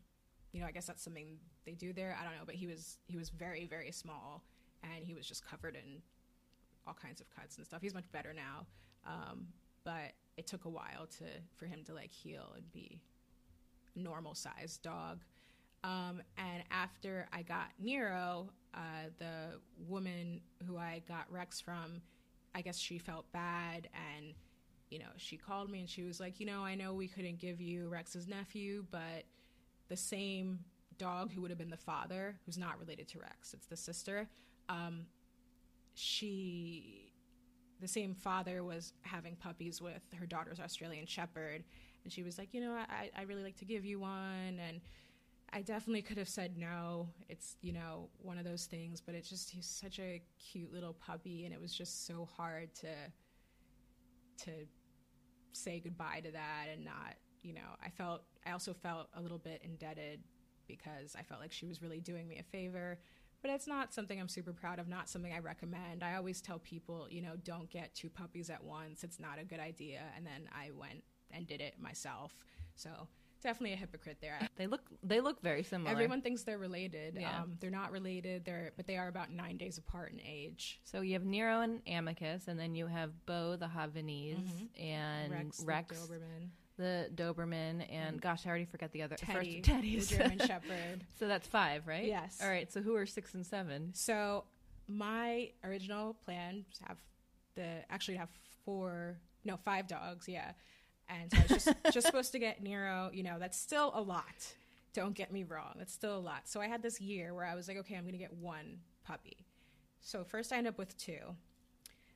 [0.50, 2.18] you know, I guess that's something they do there.
[2.20, 4.42] I don't know, but he was he was very very small,
[4.82, 6.02] and he was just covered in
[6.88, 7.82] all kinds of cuts and stuff.
[7.82, 8.66] He's much better now,
[9.06, 9.46] um,
[9.84, 13.00] but it took a while to for him to like heal and be
[13.94, 15.20] a normal sized dog.
[15.84, 19.58] Um, and after I got Nero, uh, the
[19.88, 22.00] woman who I got Rex from,
[22.54, 24.34] I guess she felt bad and
[24.90, 27.38] you know, she called me and she was like, you know, I know we couldn't
[27.38, 29.24] give you Rex's nephew, but
[29.88, 30.60] the same
[30.98, 34.28] dog who would have been the father, who's not related to Rex, it's the sister.
[34.68, 35.06] Um,
[35.94, 37.12] she,
[37.80, 41.64] the same father, was having puppies with her daughter's Australian Shepherd,
[42.04, 44.80] and she was like, you know, I, I really like to give you one, and
[45.52, 47.09] I definitely could have said no.
[47.28, 50.94] It's you know one of those things, but it's just he's such a cute little
[50.94, 52.88] puppy, and it was just so hard to
[54.44, 54.50] to
[55.52, 59.38] say goodbye to that and not you know i felt i also felt a little
[59.38, 60.20] bit indebted
[60.68, 62.98] because i felt like she was really doing me a favor
[63.42, 66.02] but it's not something i'm super proud of not something i recommend.
[66.02, 69.04] I always tell people you know don't get two puppies at once.
[69.04, 70.00] It's not a good idea.
[70.16, 72.32] And then i went and did it myself.
[72.74, 72.90] So
[73.42, 75.90] definitely a hypocrite there They look they look very similar.
[75.90, 77.42] everyone thinks they're related Yeah.
[77.42, 81.01] um, they're not related they're but they are about nine days apart in age So
[81.03, 84.38] you have Nero and Amicus, and then you have Bo the Havanese
[84.81, 89.62] and rex, Rex, the doberman the Doberman, and gosh, I already forget the other teddy,
[89.62, 90.09] first Teddy's.
[90.11, 92.05] the german shepherd so that's five, right?
[92.07, 92.38] Yes.
[92.42, 92.70] All right.
[92.70, 93.92] So who are six and seven?
[93.94, 94.44] So
[94.88, 96.96] my original plan was to have
[97.55, 98.29] the actually have
[98.64, 100.53] four no five dogs yeah
[101.09, 104.01] and so I was just just supposed to get Nero you know that's still a
[104.01, 104.55] lot.
[104.92, 106.49] Don't get me wrong that's still a lot.
[106.49, 109.47] So I had this year where I was like okay I'm gonna get one puppy.
[110.01, 111.21] So first I ended up with two.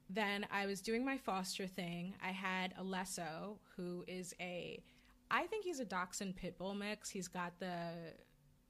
[0.08, 2.14] Then I was doing my foster thing.
[2.24, 4.82] I had Alesso who is a
[5.30, 7.08] I think he's a dachshund pit bull mix.
[7.08, 7.92] He's got the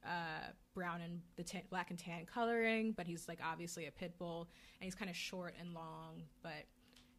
[0.05, 4.17] uh, brown and the tan, black and tan coloring, but he's like obviously a pit
[4.17, 4.47] bull,
[4.79, 6.23] and he's kind of short and long.
[6.43, 6.65] But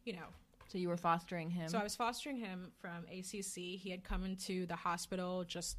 [0.05, 0.27] you know,
[0.67, 1.69] So you were fostering him.
[1.69, 3.79] so I was fostering him from ACC.
[3.79, 5.77] He had come into the hospital just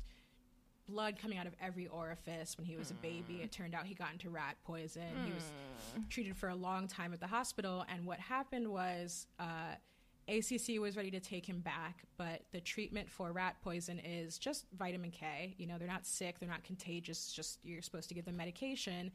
[0.89, 3.41] blood coming out of every orifice when he was a baby.
[3.43, 5.03] It turned out he got into rat poison.
[5.25, 5.51] He was
[6.11, 9.27] treated for a long time at the hospital, and what happened was.
[9.39, 9.77] Uh,
[10.27, 14.65] ACC was ready to take him back, but the treatment for rat poison is just
[14.75, 15.55] vitamin K.
[15.59, 19.13] You know, they're not sick, they're not contagious, just you're supposed to give them medication.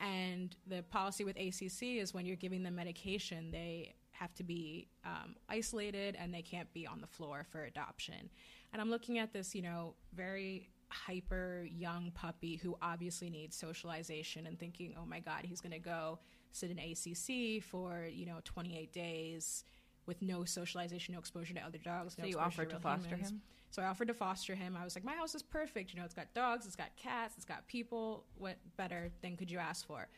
[0.00, 4.86] And the policy with ACC is when you're giving them medication, they have to be
[5.04, 8.28] um, isolated and they can't be on the floor for adoption.
[8.72, 14.46] And I'm looking at this, you know, very hyper young puppy who obviously needs socialization
[14.46, 16.18] and thinking, oh my God, he's going to go
[16.52, 19.64] sit in ACC for, you know, 28 days
[20.06, 22.14] with no socialization, no exposure to other dogs.
[22.16, 23.30] So no you offered to real foster humans.
[23.30, 23.42] him?
[23.70, 24.76] So I offered to foster him.
[24.78, 25.94] I was like, my house is perfect.
[25.94, 28.24] You know, it's got dogs, it's got cats, it's got people.
[28.36, 30.08] What better thing could you ask for?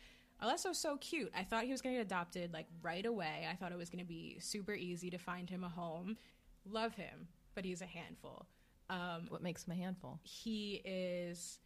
[0.42, 1.30] Alesso's so cute.
[1.36, 3.46] I thought he was going to get adopted like right away.
[3.50, 6.16] I thought it was going to be super easy to find him a home.
[6.64, 8.46] Love him, but he's a handful.
[8.90, 10.18] Um, What makes him a handful?
[10.22, 11.58] he is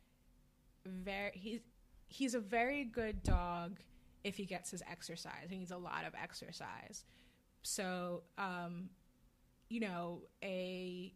[0.85, 1.61] very he's
[2.07, 3.81] he's a very good dog
[4.23, 5.49] if he gets his exercise.
[5.49, 7.05] He needs a lot of exercise.
[7.63, 8.91] So, um,
[9.69, 11.13] you know, a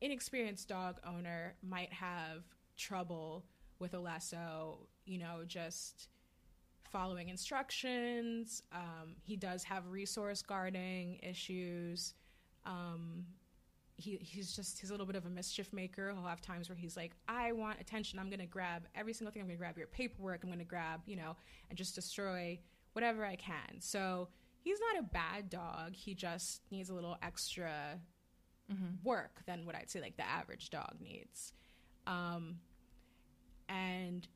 [0.00, 2.44] inexperienced dog owner might have
[2.76, 3.44] trouble
[3.78, 6.08] with Alesso, you know, just
[6.92, 8.62] following instructions.
[8.72, 12.14] Um, he does have resource guarding issues.
[12.66, 13.26] Um,
[13.96, 16.12] he, he's just he's a little bit of a mischief maker.
[16.12, 18.18] He'll have times where he's like, "I want attention.
[18.18, 19.42] I'm going to grab every single thing.
[19.42, 20.44] I'm going to grab your paperwork.
[20.44, 21.36] I'm going to grab, you know,
[21.68, 22.58] and just destroy
[22.92, 24.28] whatever I can." So
[24.60, 25.94] he's not a bad dog.
[25.94, 28.00] He just needs a little extra
[29.04, 31.52] work than what I'd say like the average dog needs.
[32.06, 32.56] Um,
[33.68, 34.26] and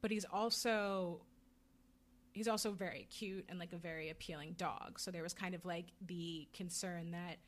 [0.00, 1.22] but he's also
[2.32, 4.98] he's also very cute and like a very appealing dog.
[4.98, 7.38] So there was kind of like the concern that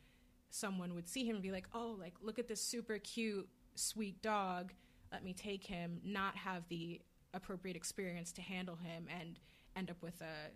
[0.49, 4.21] someone would see him and be like, "Oh, like look at this super cute, sweet
[4.21, 4.73] dog.
[5.11, 7.01] Let me take him." Not have the
[7.33, 9.39] appropriate experience to handle him and
[9.75, 10.51] end up with a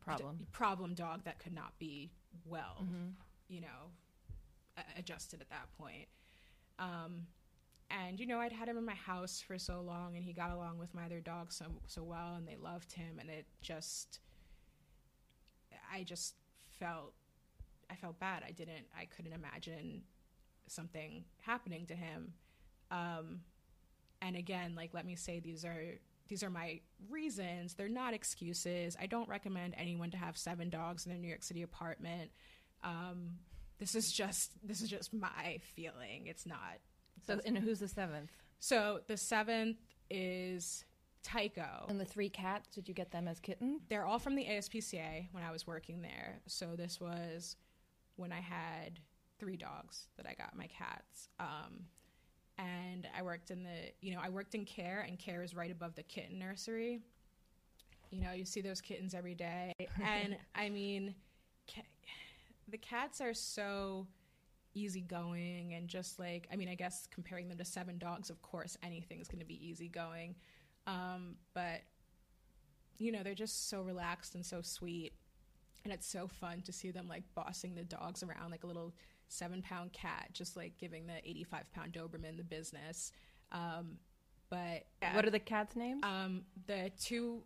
[0.00, 0.36] Problem.
[0.38, 2.10] d- problem dog that could not be
[2.44, 2.86] well,
[3.48, 3.90] you know,
[4.96, 6.08] adjusted at that point.
[6.78, 7.26] Um,
[7.90, 10.50] and you know, I'd had him in my house for so long, and he got
[10.52, 14.20] along with my other dogs so so well, and they loved him, and it just,
[15.92, 16.34] I just
[16.78, 17.12] felt,
[17.90, 18.42] I felt bad.
[18.46, 20.02] I didn't, I couldn't imagine
[20.68, 22.34] something happening to him.
[22.90, 23.40] Um,
[24.22, 25.98] and again, like let me say, these are
[26.28, 27.74] these are my reasons.
[27.74, 28.96] They're not excuses.
[29.00, 32.30] I don't recommend anyone to have seven dogs in a New York City apartment.
[32.84, 33.38] Um,
[33.78, 36.26] this is just this is just my feeling.
[36.26, 36.78] It's not.
[37.26, 38.30] So, and who's the seventh?
[38.58, 39.78] So the seventh
[40.10, 40.84] is
[41.22, 41.86] Tycho.
[41.88, 43.82] And the three cats, did you get them as kittens?
[43.88, 46.40] They're all from the ASPCA when I was working there.
[46.46, 47.56] So this was
[48.16, 49.00] when I had
[49.38, 51.28] three dogs that I got my cats.
[51.38, 51.84] Um,
[52.58, 55.70] and I worked in the, you know, I worked in care, and care is right
[55.70, 57.00] above the kitten nursery.
[58.10, 61.14] You know, you see those kittens every day, and I mean,
[61.72, 61.86] ca-
[62.68, 64.06] the cats are so
[64.74, 68.76] easygoing and just like, I mean, I guess comparing them to seven dogs, of course,
[68.82, 70.34] anything's going to be easygoing.
[70.86, 71.80] Um, but
[72.98, 75.12] you know, they're just so relaxed and so sweet.
[75.84, 78.92] And it's so fun to see them like bossing the dogs around like a little
[79.28, 83.12] seven pound cat, just like giving the 85 pound Doberman the business.
[83.52, 83.96] Um,
[84.50, 86.00] but What are the cats' names?
[86.04, 87.42] um, the two,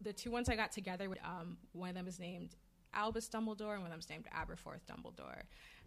[0.00, 2.56] the two ones I got together, um, one of them is named
[2.92, 5.42] Albus Dumbledore, and one of them is named Aberforth Dumbledore.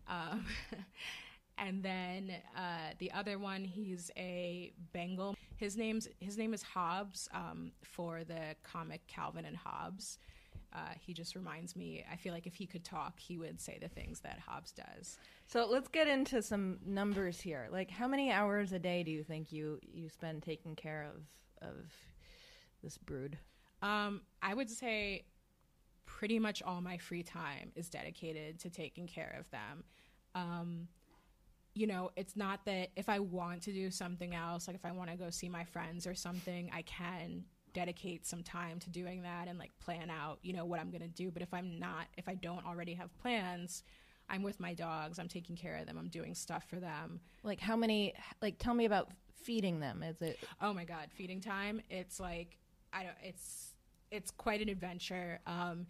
[0.08, 0.46] Um,
[1.58, 5.36] and then uh, the other one, he's a Bengal.
[5.58, 10.18] His name's his name is Hobbs um, for the comic Calvin and Hobbes.
[10.72, 12.06] Uh, he just reminds me.
[12.12, 15.18] I feel like if he could talk, he would say the things that Hobbes does.
[15.48, 17.68] So let's get into some numbers here.
[17.72, 21.68] Like, how many hours a day do you think you you spend taking care of
[21.68, 21.92] of
[22.84, 23.38] this brood?
[23.82, 25.24] Um, I would say
[26.18, 29.84] pretty much all my free time is dedicated to taking care of them.
[30.34, 30.88] Um,
[31.76, 34.92] you know, it's not that if I want to do something else, like if I
[34.92, 39.22] want to go see my friends or something, I can dedicate some time to doing
[39.22, 41.30] that and like plan out, you know, what I'm going to do.
[41.32, 43.84] But if I'm not, if I don't already have plans,
[44.30, 47.20] I'm with my dogs, I'm taking care of them, I'm doing stuff for them.
[47.44, 48.14] Like, how many?
[48.42, 49.10] Like, tell me about
[49.42, 50.04] feeding them.
[50.04, 51.82] Is it Oh my god, feeding time.
[51.90, 52.58] It's like
[52.92, 53.74] I don't it's
[54.12, 55.40] it's quite an adventure.
[55.48, 55.86] Um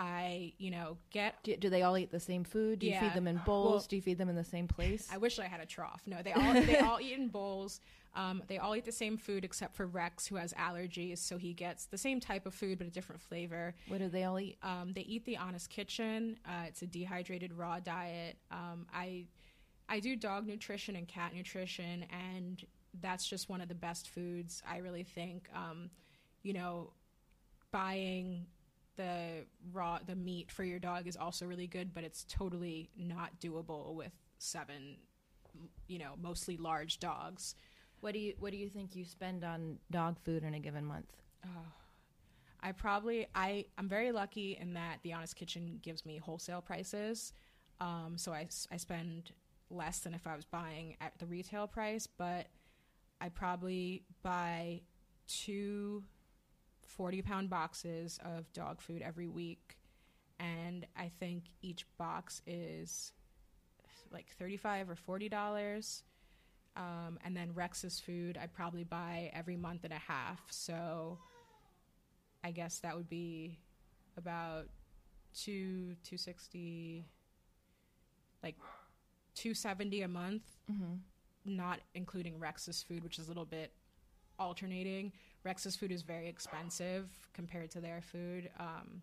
[0.00, 2.78] I, you know, get do, do they all eat the same food?
[2.78, 3.70] Do you feed them in bowls?
[3.72, 5.08] Well- do you feed them in the same place?
[5.12, 6.02] I wish I had a trough.
[6.06, 7.80] No, they all they all eat in bowls.
[8.14, 11.52] Um, they all eat the same food except for Rex, who has allergies, so he
[11.52, 13.74] gets the same type of food but a different flavor.
[13.88, 14.56] what do they all eat?
[14.62, 16.38] Um, they eat the Honest Kitchen.
[16.46, 18.36] Uh, it's a dehydrated raw diet.
[18.52, 19.26] Um, I
[19.88, 22.64] I do dog nutrition and cat nutrition, and
[23.00, 24.62] that's just one of the best foods.
[24.68, 25.48] I really think.
[25.52, 25.90] Um,
[26.44, 26.92] you know,
[27.72, 28.46] buying
[28.98, 33.40] the raw the meat for your dog is also really good, but it's totally not
[33.40, 34.98] doable with seven,
[35.86, 37.54] you know, mostly large dogs.
[38.00, 40.84] What do you What do you think you spend on dog food in a given
[40.84, 41.10] month?
[42.60, 47.32] I probably I I'm very lucky in that the Honest Kitchen gives me wholesale prices,
[47.80, 49.32] um, so I spend
[49.70, 52.06] less than if I was buying at the retail price.
[52.06, 52.46] But
[53.20, 54.82] I probably buy
[55.26, 56.02] two
[56.88, 59.76] 40 pound boxes of dog food every week,
[60.40, 63.12] and I think each box is
[64.10, 66.02] like thirty-five or forty dollars.
[66.76, 70.40] Um, and then Rex's food I probably buy every month and a half.
[70.50, 71.18] So
[72.44, 73.58] I guess that would be
[74.16, 74.66] about
[75.34, 77.04] two two sixty,
[78.42, 78.56] like
[79.34, 80.94] two seventy a month, Mm-hmm.
[81.56, 83.72] not including Rex's food, which is a little bit
[84.38, 85.12] alternating.
[85.44, 88.50] Rex's food is very expensive compared to their food.
[88.58, 89.02] Um,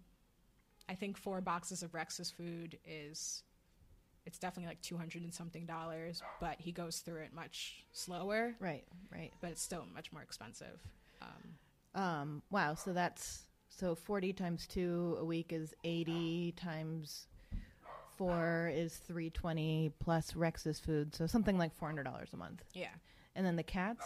[0.89, 3.43] I think four boxes of Rex's food is
[4.25, 8.53] it's definitely like two hundred and something dollars, but he goes through it much slower.
[8.59, 9.31] Right, right.
[9.41, 10.79] But it's still much more expensive.
[11.21, 17.27] Um, Um, wow, so that's so 40 times 2 a week is 80 times
[18.17, 21.13] 4 is 320 plus Rex's food.
[21.13, 22.63] So something like $400 a month.
[22.73, 22.87] yeah,
[23.35, 24.05] And then the cats,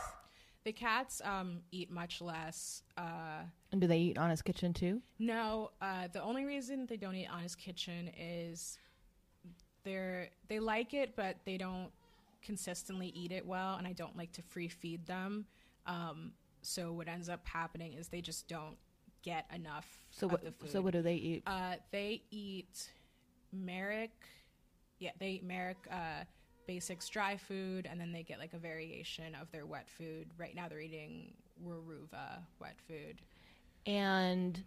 [0.70, 2.84] the cats um, eat much less.
[2.96, 5.02] Uh, and do they eat Honest Kitchen too?
[5.18, 8.78] No, uh, the only reason they don't eat Honest Kitchen is
[9.84, 11.90] they're they like it, but they don't
[12.44, 15.48] consistently eat it well, and I don't like to free feed them.
[15.88, 18.78] Um, so what ends up happening is they just don't
[19.24, 20.70] get enough So what the food.
[20.70, 21.44] so what do they eat?
[21.48, 22.92] Uh, they eat
[23.52, 24.12] Merrick.
[25.00, 26.26] Yeah, they eat Merrick uh,
[26.70, 30.28] Basics dry food, and then they get like a variation of their wet food.
[30.38, 31.34] Right now, they're eating
[31.66, 33.24] Weruva wet food.
[33.88, 34.62] And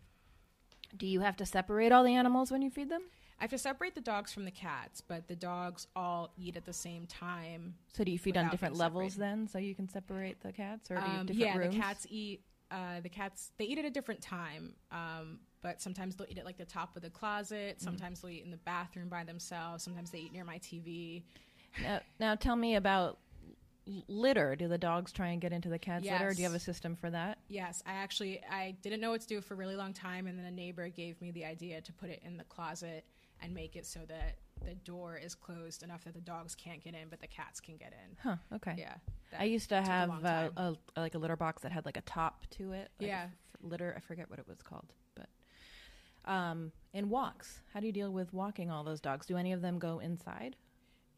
[0.97, 3.03] do you have to separate all the animals when you feed them?
[3.39, 6.65] I have to separate the dogs from the cats, but the dogs all eat at
[6.65, 7.75] the same time.
[7.93, 10.97] So do you feed on different levels then so you can separate the cats or
[10.97, 11.73] do you Um, yeah, rooms?
[11.73, 12.43] the cats eat.
[12.73, 16.45] Uh, the cats they eat at a different time, um, but sometimes they'll eat at
[16.45, 17.79] like the top of the closet.
[17.79, 17.83] Mm.
[17.83, 19.85] Sometimes they'll eat in the bathroom by themselves.
[19.85, 21.23] Sometimes they eat near my TV.
[21.81, 23.19] Now, now tell me about
[24.09, 24.57] litter.
[24.57, 26.33] Do the dogs try and get into the cat's litter?
[26.33, 27.39] Do you have a system for that?
[27.49, 30.39] Yes, I actually I didn't know what to do for a really long time, and
[30.39, 33.05] then a neighbor gave me the idea to put it in the closet
[33.41, 36.95] and make it so that the door is closed enough that the dogs can't get
[36.95, 38.17] in, but the cats can get in.
[38.23, 38.75] Huh, okay.
[38.79, 38.95] Yeah,
[39.37, 40.79] I used to a have uh, time.
[40.97, 42.91] a, like a litter box that had like a top to it.
[43.01, 43.27] like Yeah.
[43.61, 43.95] litter.
[43.97, 45.27] I forget what it was called, but
[46.31, 47.61] um, and walks.
[47.75, 49.27] How do you deal with walking all those dogs?
[49.27, 50.55] Do any of them go inside?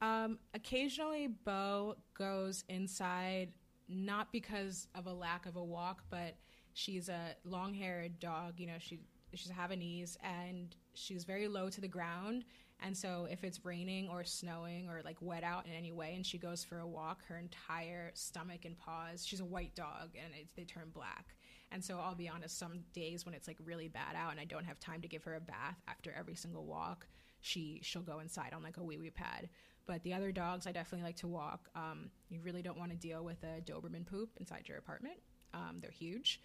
[0.05, 3.53] Um, occasionally, Bo goes inside,
[3.89, 6.37] not because of a lack of a walk, but
[6.75, 8.61] she's a long-haired dog.
[8.61, 9.01] You know, she
[9.33, 12.45] she's a Havanese, and she's very low to the ground.
[12.81, 16.27] And so, if it's raining or snowing or like wet out in any way, and
[16.27, 19.25] she goes for a walk, her entire stomach and paws.
[19.25, 21.35] She's a white dog, and it's, they turn black.
[21.73, 24.45] And so, I'll be honest, some days when it's like really bad out, and I
[24.45, 27.07] don't have time to give her a bath after every single walk,
[27.41, 29.49] she she'll go inside on like a wee wee pad.
[29.87, 31.69] But the other dogs, I definitely like to walk.
[31.77, 35.17] Um, you really don't want to deal with a Doberman poop inside your apartment.
[35.53, 36.41] Um, they're huge,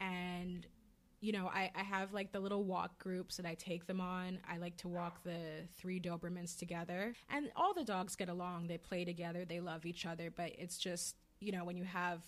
[0.00, 0.66] and
[1.20, 4.38] you know I, I have like the little walk groups that I take them on.
[4.48, 8.68] I like to walk the three Dobermans together, and all the dogs get along.
[8.68, 9.44] They play together.
[9.44, 10.30] They love each other.
[10.34, 12.20] But it's just you know when you have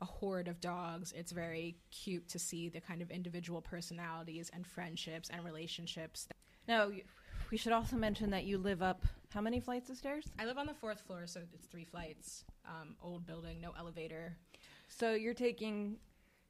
[0.00, 4.64] a horde of dogs, it's very cute to see the kind of individual personalities and
[4.64, 6.28] friendships and relationships.
[6.68, 6.90] No.
[6.90, 7.02] y-
[7.50, 10.24] We should also mention that you live up how many flights of stairs?
[10.38, 12.44] I live on the fourth floor, so it's three flights.
[12.66, 14.36] Um, old building, no elevator.
[14.88, 15.96] So you're taking,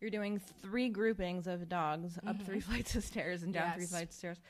[0.01, 3.91] you're doing three groupings of dogs up three flights of stairs and down three Yes.
[3.91, 4.41] flights of stairs.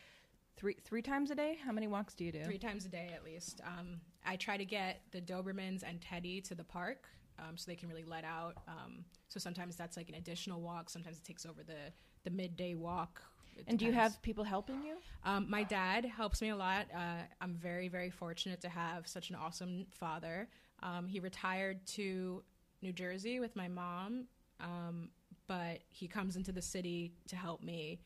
[0.56, 1.56] Three three times a day.
[1.64, 2.42] How many walks do you do?
[2.44, 3.60] Three times a day at least.
[3.64, 7.06] Um, I try to get the Dobermans and Teddy to the park
[7.38, 8.56] um, so they can really let out.
[8.66, 10.90] Um, so sometimes that's like an additional walk.
[10.90, 11.92] Sometimes it takes over the,
[12.24, 13.22] the midday walk.
[13.66, 14.96] And do you have people helping you?
[15.24, 16.86] Um, my dad helps me a lot.
[16.94, 20.48] Uh, I'm very, very fortunate to have such an awesome father.
[20.82, 22.42] Um, he retired to
[22.82, 24.24] New Jersey with my mom,
[24.60, 25.10] um,
[25.46, 28.00] but he comes into the city to help me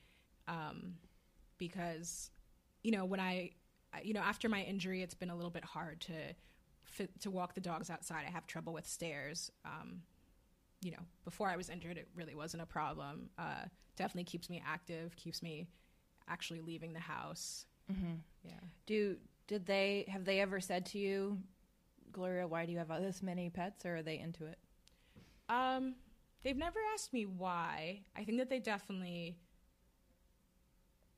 [0.48, 0.94] um,
[1.58, 2.30] because,
[2.82, 3.50] you know, when I,
[4.02, 6.12] you know, after my injury, it's been a little bit hard to
[6.84, 8.24] fit, to walk the dogs outside.
[8.26, 9.50] I have trouble with stairs.
[9.64, 10.02] Um,
[10.82, 13.30] you know, before I was injured, it really wasn't a problem.
[13.38, 13.64] Uh,
[13.96, 15.68] definitely keeps me active, keeps me
[16.28, 17.66] actually leaving the house.
[17.90, 18.14] Mm-hmm.
[18.42, 18.60] Yeah.
[18.86, 19.16] Do
[19.46, 21.38] did they have they ever said to you,
[22.12, 24.58] Gloria, why do you have this many pets, or are they into it?
[25.48, 25.94] Um,
[26.42, 28.00] they've never asked me why.
[28.16, 29.36] I think that they definitely.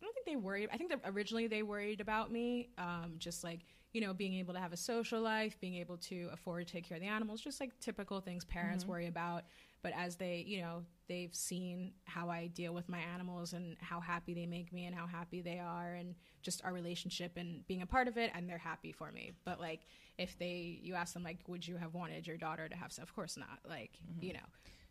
[0.00, 0.68] I don't think they worried.
[0.72, 3.60] I think that originally they worried about me, um, just like
[3.94, 6.86] you know, being able to have a social life, being able to afford to take
[6.86, 8.90] care of the animals, just like typical things parents mm-hmm.
[8.90, 9.44] worry about.
[9.82, 14.00] But as they, you know, they've seen how I deal with my animals and how
[14.00, 17.82] happy they make me and how happy they are and just our relationship and being
[17.82, 19.30] a part of it and they're happy for me.
[19.44, 19.82] But like
[20.18, 23.04] if they you ask them like would you have wanted your daughter to have stuff?
[23.04, 23.60] Of course not.
[23.68, 24.24] Like, mm-hmm.
[24.24, 24.48] you know.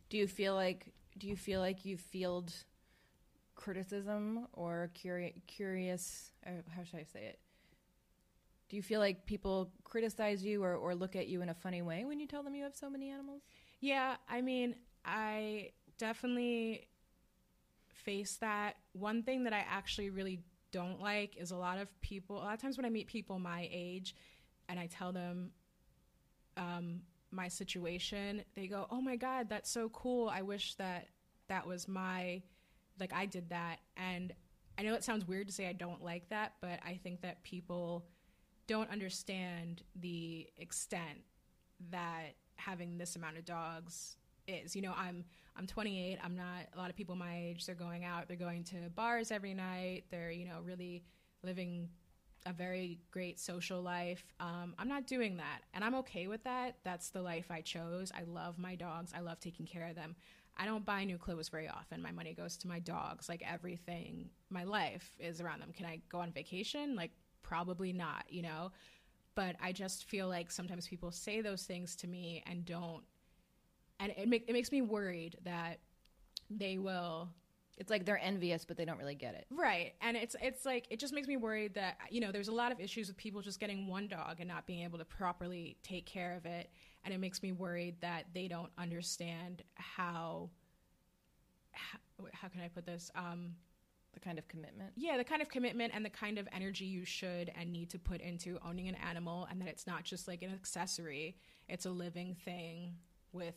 [0.10, 2.54] Do you feel like do you feel like you field
[3.56, 6.32] criticism or curi- curious?
[6.46, 7.40] Or how should I say it?
[8.70, 11.82] Do you feel like people criticize you or, or look at you in a funny
[11.82, 13.42] way when you tell them you have so many animals?
[13.80, 16.88] Yeah, I mean, I definitely
[17.90, 18.76] face that.
[18.94, 20.42] One thing that I actually really
[20.72, 23.40] don't like is a lot of people, a lot of times when I meet people
[23.40, 24.16] my age
[24.70, 25.52] and I tell them
[26.58, 27.02] um,
[27.32, 30.30] my situation, they go, Oh my God, that's so cool.
[30.30, 31.08] I wish that
[31.48, 32.42] that was my,
[33.00, 33.78] like, I did that.
[33.98, 34.34] And
[34.78, 37.44] I know it sounds weird to say I don't like that, but I think that
[37.44, 38.06] people
[38.68, 41.26] don't understand the extent
[41.92, 44.76] that having this amount of dogs is.
[44.76, 46.20] You know, I'm I'm 28.
[46.24, 47.66] I'm not a lot of people my age.
[47.66, 48.28] They're going out.
[48.28, 50.04] They're going to bars every night.
[50.12, 51.04] They're you know really
[51.44, 51.90] living
[52.46, 54.26] a very great social life.
[54.40, 56.78] Um, I'm not doing that, and I'm okay with that.
[56.84, 58.12] That's the life I chose.
[58.16, 59.14] I love my dogs.
[59.16, 60.16] I love taking care of them.
[60.56, 62.02] I don't buy new clothes very often.
[62.02, 63.28] My money goes to my dogs.
[63.28, 65.72] Like everything, my life is around them.
[65.76, 66.96] Can I go on vacation?
[66.96, 67.12] Like
[67.54, 68.72] probably not, you know?
[69.36, 73.04] But I just feel like sometimes people say those things to me and don't,
[74.00, 75.76] and it, make, it makes me worried that
[76.50, 77.30] they will
[77.78, 79.46] It's like they're envious, but they don't really get it.
[79.50, 79.94] Right.
[80.02, 82.72] And it's it's like it just makes me worried that you know, there's a lot
[82.72, 86.06] of issues with people just getting one dog and not being able to properly take
[86.06, 86.70] care of it.
[87.04, 90.50] And it makes me worried that they don't understand how
[91.72, 91.98] how,
[92.34, 93.12] how can I put this?
[93.16, 93.56] Um
[94.14, 94.92] The kind of commitment.
[94.96, 98.00] yeah, the kind of commitment and the kind of energy you should and need to
[98.00, 101.36] put into owning an animal and that it's not just like an accessory.
[101.68, 102.96] It's a living thing
[103.32, 103.56] with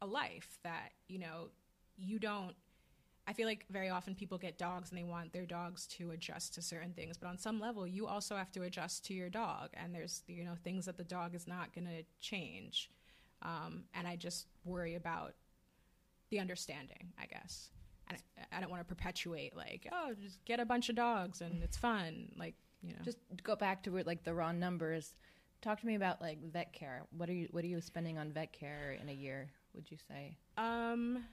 [0.00, 1.48] a life that, you know,
[1.96, 2.54] you don't
[3.28, 6.54] I feel like very often people get dogs and they want their dogs to adjust
[6.54, 9.68] to certain things, but on some level, you also have to adjust to your dog,
[9.74, 12.90] and there's you know things that the dog is not going to change,
[13.42, 15.34] um, and I just worry about
[16.30, 17.68] the understanding, I guess.
[18.10, 18.16] I,
[18.52, 21.76] I don't want to perpetuate like, oh, just get a bunch of dogs and it's
[21.76, 23.00] fun, like you know.
[23.04, 25.14] Just go back to like the raw numbers.
[25.60, 27.02] Talk to me about like vet care.
[27.16, 29.50] What are you What are you spending on vet care in a year?
[29.74, 30.36] Would you say?
[30.56, 31.24] Um,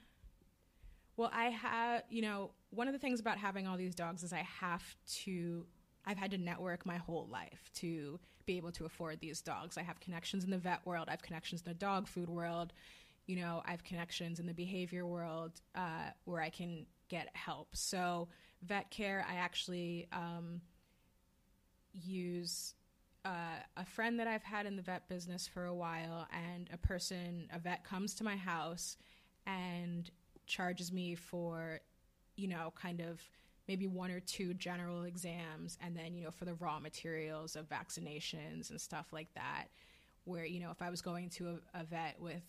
[1.16, 4.32] well, I have, you know, one of the things about having all these dogs is
[4.32, 4.84] I have
[5.22, 5.66] to,
[6.04, 9.78] I've had to network my whole life to be able to afford these dogs.
[9.78, 12.72] I have connections in the vet world, I have connections in the dog food world,
[13.26, 17.76] you know, I have connections in the behavior world uh, where I can get help.
[17.76, 18.28] So,
[18.62, 20.60] vet care, I actually um,
[21.92, 22.74] use
[23.24, 26.76] uh, a friend that I've had in the vet business for a while, and a
[26.76, 28.96] person, a vet, comes to my house
[29.46, 30.08] and
[30.46, 31.80] charges me for,
[32.36, 33.20] you know, kind of
[33.66, 37.68] maybe one or two general exams, and then, you know, for the raw materials of
[37.68, 39.66] vaccinations and stuff like that.
[40.24, 42.42] Where, you know, if I was going to a, a vet with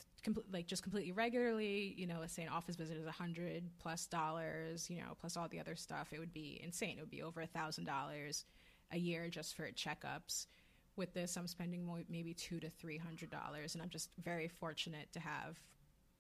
[0.52, 4.08] like just completely regularly, you know, let's say an office visit is a hundred plus
[4.08, 6.98] dollars, you know, plus all the other stuff, it would be insane.
[6.98, 8.46] It would be over a thousand dollars
[8.92, 10.48] a year just for checkups
[10.96, 14.48] with this i'm spending mo- maybe two to three hundred dollars and i'm just very
[14.48, 15.60] fortunate to have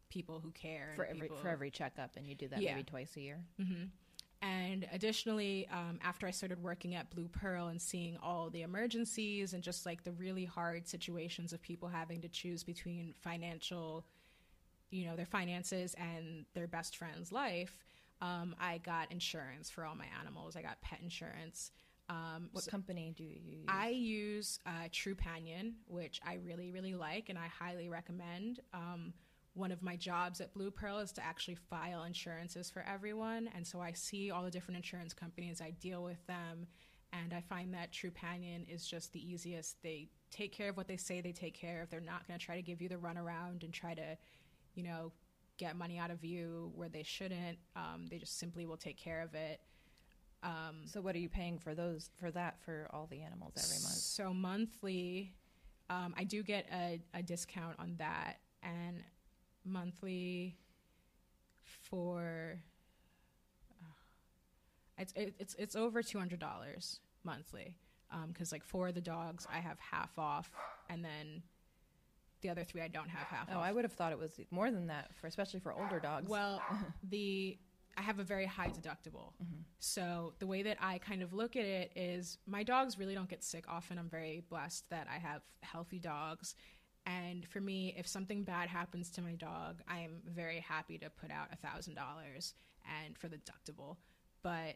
[0.09, 2.75] people who care For every people- for every checkup, and you do that Yeah.
[2.75, 3.39] maybe twice a year.
[3.59, 3.85] Mm-hmm.
[4.41, 9.53] And additionally um, after i started working at blue pearl and seeing all the emergencies
[9.53, 14.05] and just like the really hard situations of people having to choose between financial
[14.89, 17.77] you know their finances and their best friend's life
[18.21, 21.71] um, i got insurance for all my animals i got pet insurance
[22.09, 23.65] um, What company do you use?
[23.67, 28.61] I use uh, Trupanion, which I really, really like and I highly recommend.
[28.73, 29.13] Um,
[29.57, 33.49] one of my jobs at Blue Pearl is to actually file insurances for everyone.
[33.55, 36.67] And so I see all the different insurance companies, I deal with them,
[37.11, 39.81] and I find that Trupanion is just the easiest.
[39.81, 41.89] They take care of what they say they take care of.
[41.89, 44.17] They're not going to try to give you the runaround and try to,
[44.75, 45.11] you know,
[45.57, 47.57] get money out of you where they shouldn't.
[47.75, 49.61] Um, they just simply will take care of it.
[50.85, 53.95] so what are you paying for those for that for all the animals every month?
[53.95, 55.33] So monthly,
[55.89, 59.03] um, I do get a, a discount on that, and
[59.67, 60.57] monthly
[61.89, 62.59] for
[63.71, 63.85] uh,
[64.97, 67.75] it's it's it's over two hundred dollars monthly
[68.31, 70.49] because like for the dogs I have half off,
[70.89, 71.43] and then
[72.41, 73.63] the other three I don't have half Oh, off.
[73.65, 76.29] I would have thought it was more than that for especially for older dogs.
[76.29, 76.61] Well,
[77.09, 77.57] the
[77.97, 79.33] I have a very high deductible.
[79.79, 83.27] So the way that I kind of look at it is my dogs really don't
[83.29, 83.97] get sick often.
[83.97, 86.53] I'm very blessed that I have healthy dogs.
[87.07, 91.09] And for me, if something bad happens to my dog, I am very happy to
[91.09, 92.53] put out a thousand dollars
[93.03, 93.95] and for the deductible.
[94.43, 94.75] But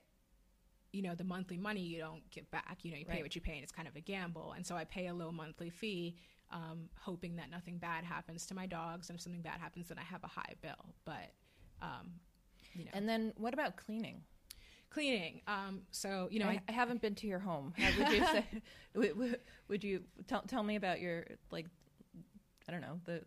[0.93, 2.79] you know, the monthly money you don't get back.
[2.83, 3.21] You know, you pay Right.
[3.23, 4.53] what you pay, and it's kind of a gamble.
[4.55, 6.15] And so I pay a low monthly fee,
[6.51, 9.09] um, hoping that nothing bad happens to my dogs.
[9.09, 10.93] And if something bad happens, then I have a high bill.
[11.05, 11.31] But,
[11.81, 12.11] um,
[12.73, 14.23] you know, and then what about cleaning?
[14.89, 15.39] cleaning.
[15.47, 17.73] Um, so you know, I, I, I haven't been to your home.
[17.97, 18.45] Would you say?
[18.93, 21.67] would, would- would you tell tell me about your like?
[22.71, 23.21] I don't know the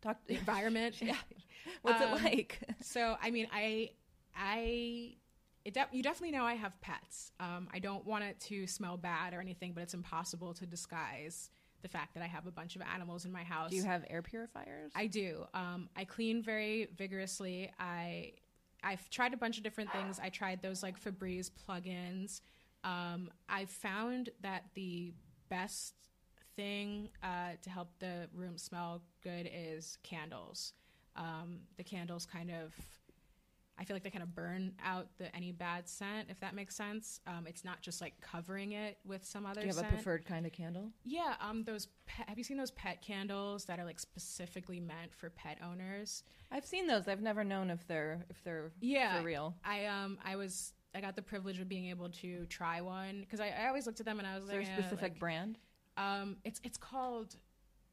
[0.00, 0.96] talk environment.
[1.02, 1.16] Yeah.
[1.82, 2.58] What's Um, it like?
[2.82, 3.90] So I mean, I
[4.36, 5.16] I
[5.64, 7.32] it de- you definitely know I have pets.
[7.40, 11.50] Um, I don't want it to smell bad or anything, but it's impossible to disguise
[11.82, 13.70] the fact that I have a bunch of animals in my house.
[13.70, 14.92] Do you have air purifiers?
[14.94, 15.44] I do.
[15.52, 17.70] Um, I clean very vigorously.
[17.78, 18.34] I
[18.84, 20.20] I've tried a bunch of different things.
[20.22, 22.40] I tried those like Febreze plugins.
[22.84, 25.12] Um, I found that the
[25.48, 25.94] best
[26.62, 30.72] thing uh, to help the room smell good is candles.
[31.14, 32.74] Um, the candles kind of,
[33.78, 36.74] I feel like they kind of burn out the any bad scent, if that makes
[36.74, 37.20] sense.
[37.28, 39.86] Um, it's not just like covering it with some other Do you have scent.
[39.92, 40.90] a preferred kind of candle?
[41.04, 41.86] Yeah, um, those.
[42.06, 46.24] Pet, have you seen those pet candles that are like specifically meant for pet owners?
[46.50, 47.06] I've seen those.
[47.06, 49.54] I've never known if they're if they're Yeah, for real.
[49.64, 53.38] I um, I was, I got the privilege of being able to try one because
[53.38, 55.02] I, I always looked at them and I was Is there like, a eh, specific
[55.12, 55.58] like- brand?
[55.98, 57.36] Um, it's it's called.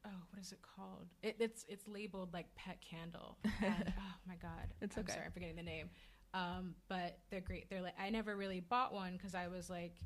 [0.04, 1.08] Oh, what is it called?
[1.22, 3.36] It, it's it's labeled like pet candle.
[3.62, 5.12] And, oh my god, It's I'm okay.
[5.14, 5.90] sorry, I'm forgetting the name.
[6.32, 7.68] Um, but they're great.
[7.68, 9.96] They're like I never really bought one because I was like,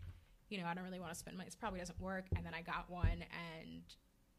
[0.49, 1.49] you know, I don't really want to spend money.
[1.49, 2.25] It probably doesn't work.
[2.35, 3.83] And then I got one and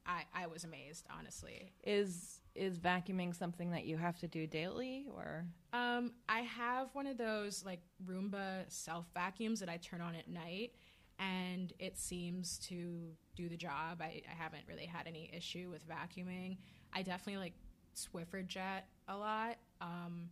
[0.05, 1.73] I I was amazed, honestly.
[1.83, 7.05] Is is vacuuming something that you have to do daily or Um, I have one
[7.07, 10.71] of those like Roomba self vacuums that I turn on at night,
[11.19, 14.01] and it seems to do the job.
[14.01, 16.57] I, I haven't really had any issue with vacuuming.
[16.93, 17.53] I definitely like
[17.95, 20.29] Swiffer Jet a lot, um,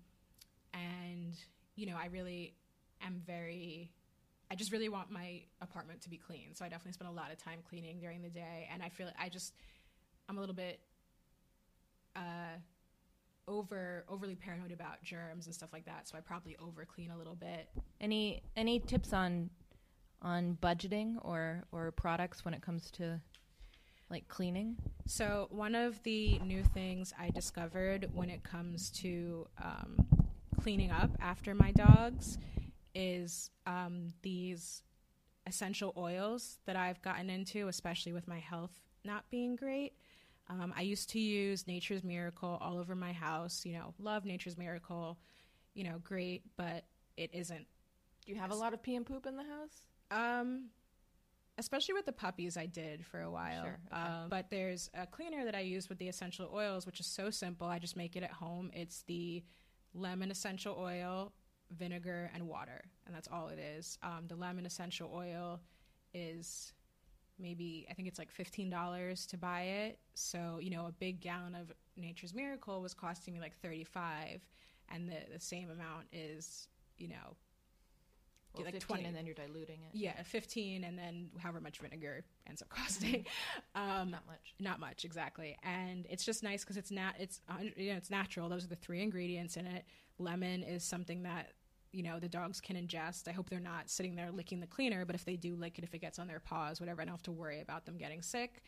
[0.73, 1.33] and
[1.75, 2.53] you know I really
[3.01, 3.91] am very.
[4.51, 7.31] I just really want my apartment to be clean, so I definitely spend a lot
[7.31, 9.53] of time cleaning during the day, and I feel I just
[10.27, 10.79] I'm a little bit.
[12.15, 12.57] Uh,
[13.47, 17.17] over overly paranoid about germs and stuff like that so i probably over clean a
[17.17, 17.67] little bit
[17.99, 19.49] any any tips on
[20.21, 23.19] on budgeting or or products when it comes to
[24.09, 24.75] like cleaning?
[25.05, 30.05] so one of the new things i discovered when it comes to um,
[30.61, 32.37] cleaning up after my dogs
[32.93, 34.83] is um, these
[35.47, 38.71] essential oils that i've gotten into especially with my health
[39.05, 39.93] not being great
[40.49, 44.57] um, i used to use nature's miracle all over my house you know love nature's
[44.57, 45.17] miracle
[45.73, 46.83] you know great but
[47.17, 47.65] it isn't
[48.25, 49.87] Do you have a lot of pee and poop in the house?
[50.11, 50.69] Um,
[51.57, 53.63] especially with the puppies, I did for a while.
[53.63, 54.01] Sure, okay.
[54.01, 57.29] Um, but there's a cleaner that I use with the essential oils, which is so
[57.29, 57.67] simple.
[57.67, 58.71] I just make it at home.
[58.73, 59.43] It's the
[59.93, 61.33] lemon essential oil,
[61.77, 63.97] vinegar, and water, and that's all it is.
[64.01, 65.59] Um, the lemon essential oil
[66.13, 66.73] is
[67.37, 69.99] maybe I think it's like fifteen dollars to buy it.
[70.13, 74.41] So you know, a big gallon of Nature's Miracle was costing me like thirty five,
[74.89, 77.35] and the the same amount is you know
[78.59, 79.89] Well, like 15 20 and then you're diluting it.
[79.93, 83.25] yeah, 15 and then however much vinegar ends up costing.
[83.75, 84.53] um, Not much.
[84.59, 85.57] not much exactly.
[85.63, 87.41] And it's just nice cuz it's nat it's
[87.75, 88.49] you know, it's natural.
[88.49, 89.85] Those are the three ingredients in it.
[90.17, 91.53] Lemon is something that
[91.91, 93.27] you know the dogs can ingest.
[93.27, 95.83] I hope they're not sitting there licking the cleaner, but if they do lick it
[95.83, 98.21] if it gets on their paws, whatever, I don't have to worry about them getting
[98.21, 98.61] sick.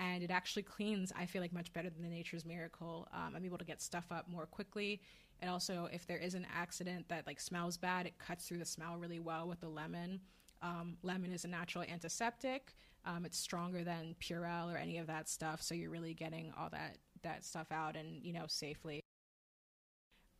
[0.00, 3.08] And it actually cleans, I feel like, much better than the Nature's Miracle.
[3.12, 5.02] Um, I'm able to get stuff up more quickly.
[5.40, 8.64] And also, if there is an accident that like smells bad, it cuts through the
[8.64, 10.20] smell really well with the lemon.
[10.62, 12.74] Um, lemon is a natural antiseptic.
[13.04, 16.68] Um, it's stronger than Purell or any of that stuff, so you're really getting all
[16.70, 19.00] that that stuff out and you know safely.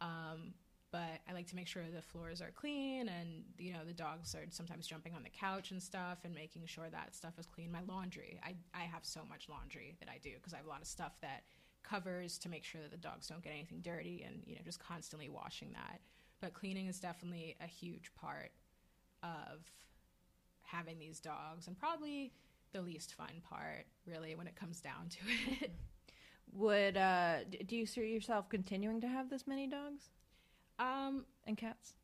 [0.00, 0.54] Um,
[0.90, 4.34] but I like to make sure the floors are clean and you know the dogs
[4.34, 7.70] are sometimes jumping on the couch and stuff and making sure that stuff is clean.
[7.70, 10.70] My laundry, I I have so much laundry that I do because I have a
[10.70, 11.44] lot of stuff that
[11.88, 14.80] covers to make sure that the dogs don't get anything dirty and you know just
[14.80, 16.00] constantly washing that.
[16.40, 18.50] But cleaning is definitely a huge part
[19.22, 19.60] of
[20.62, 22.32] having these dogs and probably
[22.72, 25.18] the least fun part really when it comes down to
[25.64, 25.72] it.
[26.52, 30.10] Would uh do you see yourself continuing to have this many dogs
[30.78, 31.94] um and cats?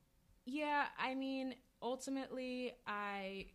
[0.47, 3.47] Yeah, I mean, ultimately, I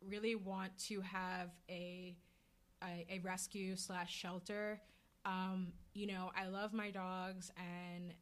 [0.00, 2.16] really want to have a
[2.82, 4.80] a, a rescue slash shelter.
[5.24, 8.12] Um, you know, I love my dogs, and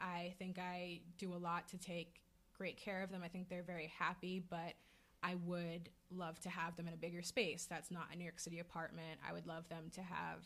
[0.00, 2.20] I think I do a lot to take
[2.56, 3.22] great care of them.
[3.24, 4.74] I think they're very happy, but
[5.22, 7.66] I would love to have them in a bigger space.
[7.68, 9.20] That's not a New York City apartment.
[9.26, 10.44] I would love them to have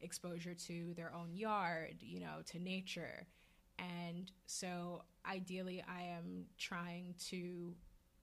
[0.00, 3.26] exposure to their own yard, you know, to nature.
[3.78, 7.74] And so ideally, I am trying to,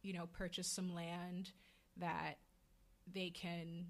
[0.01, 1.51] you know, purchase some land
[1.97, 2.35] that
[3.11, 3.85] they can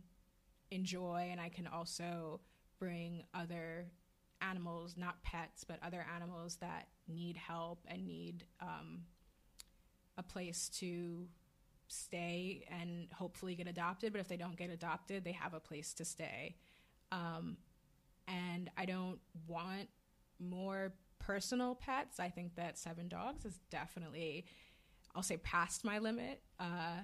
[0.70, 2.42] enjoy, and I can also
[2.82, 3.86] bring other
[4.42, 9.02] animals, not pets, but other animals that need help and need um,
[10.18, 11.28] a place to
[11.88, 14.12] stay and hopefully get adopted.
[14.12, 16.56] But if they don't get adopted, they have a place to stay.
[17.12, 17.58] Um,
[18.28, 19.88] and I don't want
[20.40, 22.20] more personal pets.
[22.20, 24.46] I think that seven dogs is definitely,
[25.14, 26.42] I'll say, past my limit.
[26.60, 27.02] Uh,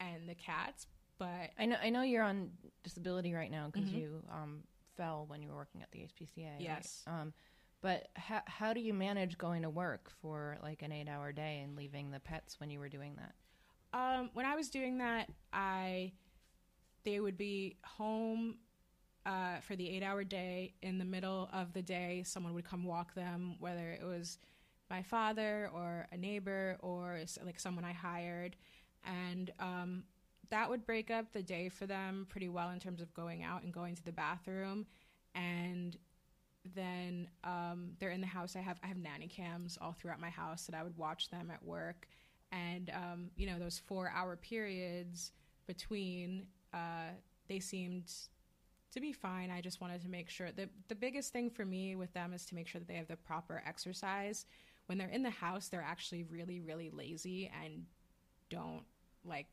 [0.00, 0.86] and the cats,
[1.18, 2.50] but I know I know you're on
[2.84, 4.62] disability right now because you um,
[4.98, 6.44] fell when you were working at the HPCA.
[6.44, 6.60] right?
[6.60, 7.02] Yes.
[7.06, 7.32] Um,
[7.80, 11.60] but how how do you manage going to work for like an eight hour day
[11.64, 13.34] and leaving the pets when you were doing that?
[13.92, 16.12] Um, when I was doing that, I
[17.04, 18.56] they would be home
[19.24, 20.74] uh, for the eight hour day.
[20.82, 24.38] In the middle of the day, someone would come walk them, whether it was
[24.90, 28.56] my father or a neighbor or like someone I hired,
[29.04, 30.02] and um,
[30.50, 33.62] that would break up the day for them pretty well in terms of going out
[33.62, 34.86] and going to the bathroom,
[35.34, 35.96] and
[36.74, 38.56] then um, they're in the house.
[38.56, 41.50] I have I have nanny cams all throughout my house that I would watch them
[41.50, 42.08] at work,
[42.52, 45.32] and um, you know those four hour periods
[45.66, 47.10] between uh,
[47.48, 48.12] they seemed
[48.92, 49.50] to be fine.
[49.50, 52.44] I just wanted to make sure the the biggest thing for me with them is
[52.46, 54.46] to make sure that they have the proper exercise.
[54.86, 57.84] When they're in the house, they're actually really really lazy and
[58.50, 58.84] don't
[59.24, 59.46] like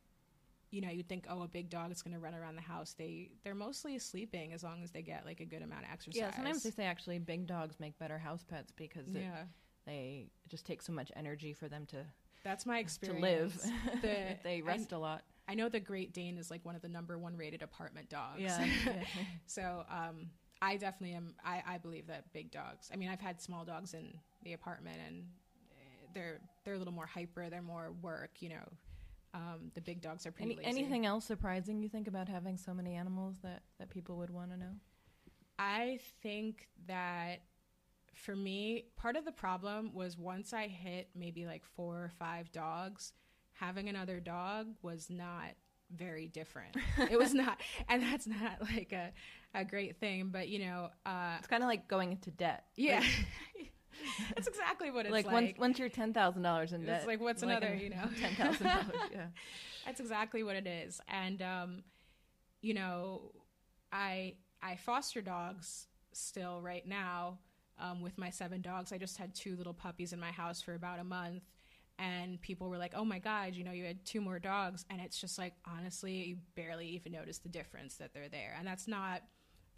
[0.76, 2.93] you know you'd think oh a big dog is going to run around the house
[2.97, 6.19] they they're mostly sleeping as long as they get like a good amount of exercise
[6.19, 9.43] Yeah, sometimes they say actually big dogs make better house pets because it, yeah
[9.86, 12.05] they it just take so much energy for them to
[12.45, 13.19] that's my experience.
[13.19, 14.01] to live.
[14.01, 15.23] The- they I- rest a lot.
[15.47, 18.39] I know the Great Dane is like one of the number one rated apartment dogs.
[18.41, 18.67] Yeah.
[19.45, 20.30] so um,
[20.61, 21.36] I definitely am.
[21.43, 22.89] I, I believe that big dogs.
[22.93, 25.23] I mean, I've had small dogs in the apartment, and
[25.71, 27.49] eh, they're they're a little more hyper.
[27.49, 28.32] They're more work.
[28.39, 28.67] You know,
[29.36, 30.79] um, the big dogs are pretty Any, lazy.
[30.79, 34.49] anything else surprising you think about having so many animals that that people would want
[34.51, 34.71] to know?
[35.59, 37.41] I think that
[38.13, 42.51] for me, part of the problem was once I hit maybe like four or five
[42.51, 43.13] dogs,
[43.53, 45.49] having another dog was not
[45.95, 46.75] very different.
[47.11, 47.59] it was not,
[47.89, 49.11] and that's not like a,
[49.53, 52.65] a great thing, but you know, uh, It's kind of like going into debt.
[52.75, 53.03] yeah.
[54.35, 55.33] That's exactly what it's like, like.
[55.33, 58.07] once once you're ten thousand dollars in It's debt, like, what's another, you know?
[58.19, 59.09] ten thousand dollars?
[59.11, 59.27] Yeah.
[59.85, 60.99] That's exactly what it is.
[61.07, 61.83] And um,
[62.61, 63.31] you know,
[63.91, 67.39] I I foster dogs still right now
[67.79, 68.91] um, with my seven dogs.
[68.91, 71.43] I just had two little puppies in my house for about a month,
[71.99, 75.01] and people were like, "Oh my god, you know, you had two more dogs," and
[75.01, 78.87] it's just like honestly, you barely even notice the difference that they're there, and that's
[78.87, 79.21] not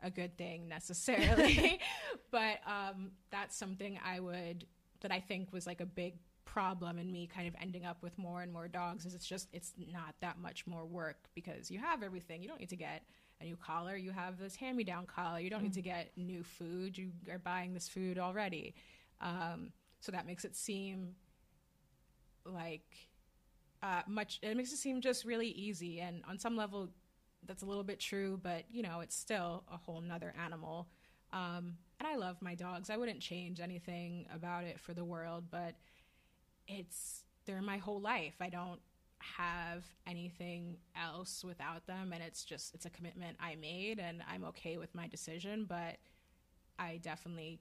[0.03, 1.79] a good thing necessarily,
[2.31, 4.65] but um, that's something I would
[5.01, 8.17] that I think was like a big problem in me kind of ending up with
[8.17, 11.79] more and more dogs is it's just it's not that much more work because you
[11.79, 12.41] have everything.
[12.41, 13.03] You don't need to get
[13.41, 13.95] a new collar.
[13.95, 15.39] You have this hand me down collar.
[15.39, 16.97] You don't need to get new food.
[16.97, 18.73] You are buying this food already.
[19.21, 21.15] Um, so that makes it seem
[22.45, 23.09] like
[23.83, 25.99] uh, much it makes it seem just really easy.
[25.99, 26.89] And on some level
[27.45, 30.87] that's a little bit true but you know it's still a whole nother animal.
[31.33, 32.89] Um, and i love my dogs.
[32.89, 35.75] I wouldn't change anything about it for the world but
[36.67, 38.35] it's they're my whole life.
[38.41, 38.79] I don't
[39.19, 44.43] have anything else without them and it's just it's a commitment i made and i'm
[44.43, 45.97] okay with my decision but
[46.77, 47.59] i definitely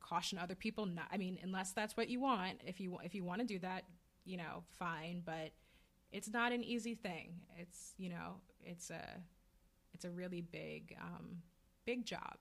[0.00, 2.60] caution other people not i mean unless that's what you want.
[2.66, 3.84] If you if you want to do that
[4.24, 5.50] you know fine but
[6.12, 8.34] it's not an easy thing it's you know
[8.64, 9.02] it's a
[9.94, 11.42] it's a really big um
[11.84, 12.36] big job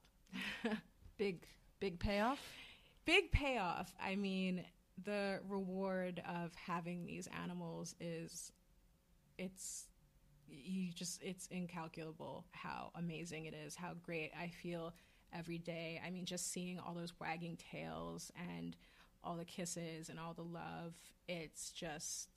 [1.18, 1.43] Big
[1.80, 2.39] big payoff.
[3.05, 3.93] big payoff.
[3.99, 4.63] I mean,
[5.03, 8.51] the reward of having these animals is
[9.38, 9.88] it's
[10.47, 14.93] you just it's incalculable how amazing it is, how great I feel
[15.34, 16.01] every day.
[16.05, 18.76] I mean, just seeing all those wagging tails and
[19.24, 20.93] all the kisses and all the love,
[21.28, 22.30] it's just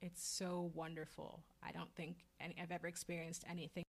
[0.00, 1.40] it's so wonderful.
[1.62, 3.84] I don't think any, I've ever experienced anything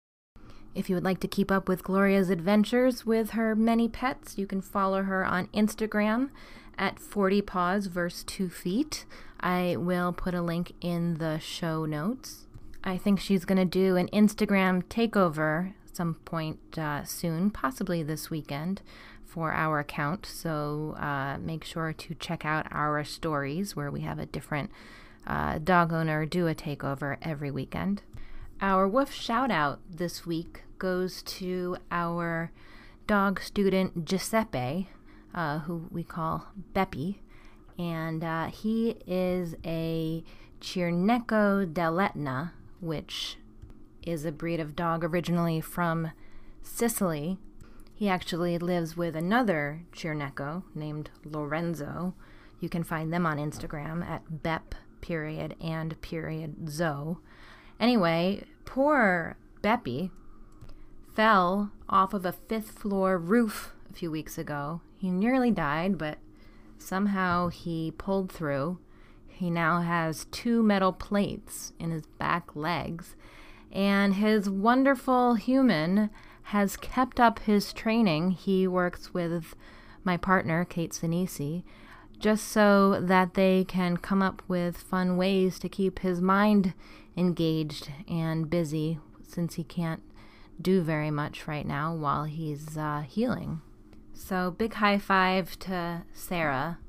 [0.74, 4.48] If you would like to keep up with Gloria's adventures with her many pets, you
[4.48, 6.30] can follow her on Instagram
[6.78, 9.06] at 40 paws verse 2 feet.
[9.40, 12.46] I will put a link in the show notes.
[12.84, 18.30] I think she's going to do an Instagram takeover some point uh, soon, possibly this
[18.30, 18.82] weekend,
[19.24, 20.26] for our account.
[20.26, 24.72] So uh, make sure to check out our stories where we have a different
[25.28, 28.02] uh, dog owner do a takeover every weekend.
[28.62, 32.52] Our woof shout out this week goes to our
[33.08, 34.90] dog student Giuseppe,
[35.34, 37.18] uh, who we call Beppy.
[37.78, 40.24] And uh, he is a
[40.62, 43.38] Cirneco dell'Etna, which
[44.04, 46.12] is a breed of dog originally from
[46.62, 47.38] Sicily.
[47.94, 52.14] He actually lives with another Cirneco named Lorenzo.
[52.60, 54.76] You can find them on Instagram at Bep
[55.06, 57.20] period and period zo.
[57.80, 60.10] Anyway, poor Beppy
[61.14, 64.82] fell off of a fifth floor roof a few weeks ago.
[64.98, 66.18] He nearly died, but
[66.80, 68.80] somehow he pulled through.
[69.28, 73.16] He now has two metal plates in his back legs,
[73.72, 76.10] and his wonderful human
[76.44, 78.32] has kept up his training.
[78.32, 79.54] He works with
[80.04, 81.64] my partner, Kate Sinisi,
[82.26, 86.74] just so that they can come up with fun ways to keep his mind
[87.16, 90.02] engaged and busy since he can't
[90.60, 93.62] do very much right now while he's uh, healing.
[94.16, 96.80] So, big high five to Sarah,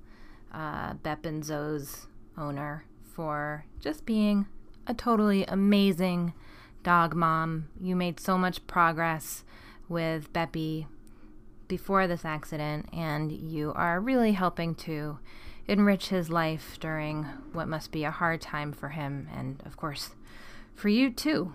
[0.54, 2.06] uh, Bep and Zoe's
[2.38, 4.46] owner, for just being
[4.86, 6.32] a totally amazing
[6.82, 7.68] dog mom.
[7.78, 9.44] You made so much progress
[9.86, 10.86] with Beppy
[11.68, 15.18] before this accident, and you are really helping to
[15.68, 20.10] enrich his life during what must be a hard time for him, and of course,
[20.74, 21.54] for you too.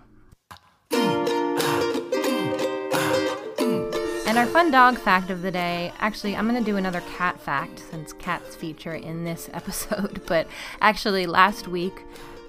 [4.32, 7.38] And our fun dog fact of the day actually, I'm going to do another cat
[7.38, 10.22] fact since cats feature in this episode.
[10.26, 10.46] But
[10.80, 11.92] actually, last week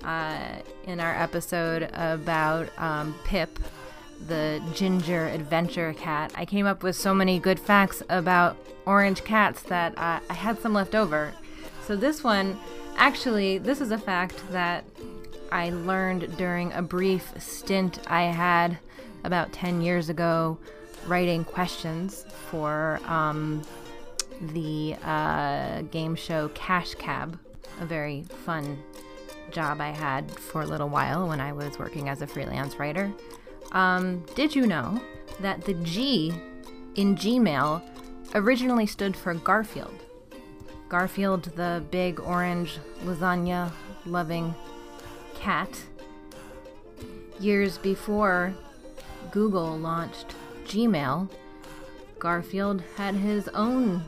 [0.04, 3.60] uh, in our episode about um, Pip,
[4.28, 9.64] the ginger adventure cat, I came up with so many good facts about orange cats
[9.64, 11.34] that uh, I had some left over.
[11.86, 12.58] So this one,
[12.96, 14.86] actually, this is a fact that
[15.52, 18.78] I learned during a brief stint I had
[19.24, 20.58] about 10 years ago
[21.06, 23.62] writing questions for um,
[24.42, 27.38] the uh, game show Cash Cab,
[27.80, 28.82] a very fun
[29.52, 33.12] job I had for a little while when I was working as a freelance writer.
[33.74, 35.02] Um, did you know
[35.42, 36.34] that the G
[36.96, 37.82] in Gmail
[38.36, 40.00] originally stood for Garfield?
[40.90, 43.72] Garfield, the big orange lasagna
[44.06, 44.54] loving
[45.34, 45.82] cat.
[47.40, 48.54] Years before
[49.32, 51.30] Google launched Gmail,
[52.20, 54.04] Garfield had his own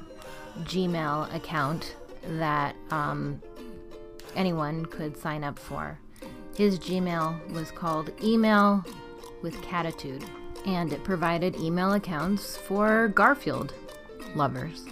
[0.61, 1.95] Gmail account
[2.37, 3.41] that um,
[4.35, 5.99] anyone could sign up for.
[6.55, 8.85] His Gmail was called Email
[9.41, 10.23] with Catitude,
[10.65, 13.73] and it provided email accounts for Garfield
[14.35, 14.85] lovers.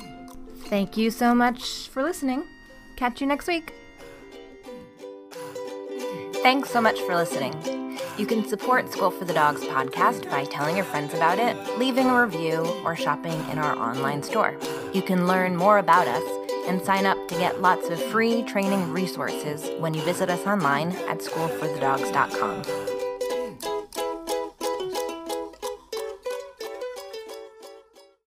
[0.66, 2.46] Thank you so much for listening.
[2.96, 3.74] Catch you next week.
[6.42, 7.54] Thanks so much for listening.
[8.18, 12.10] You can support School for the Dogs podcast by telling your friends about it, leaving
[12.10, 14.56] a review, or shopping in our online store.
[14.94, 16.24] You can learn more about us
[16.68, 20.92] and sign up to get lots of free training resources when you visit us online
[21.08, 22.93] at schoolforthedogs.com.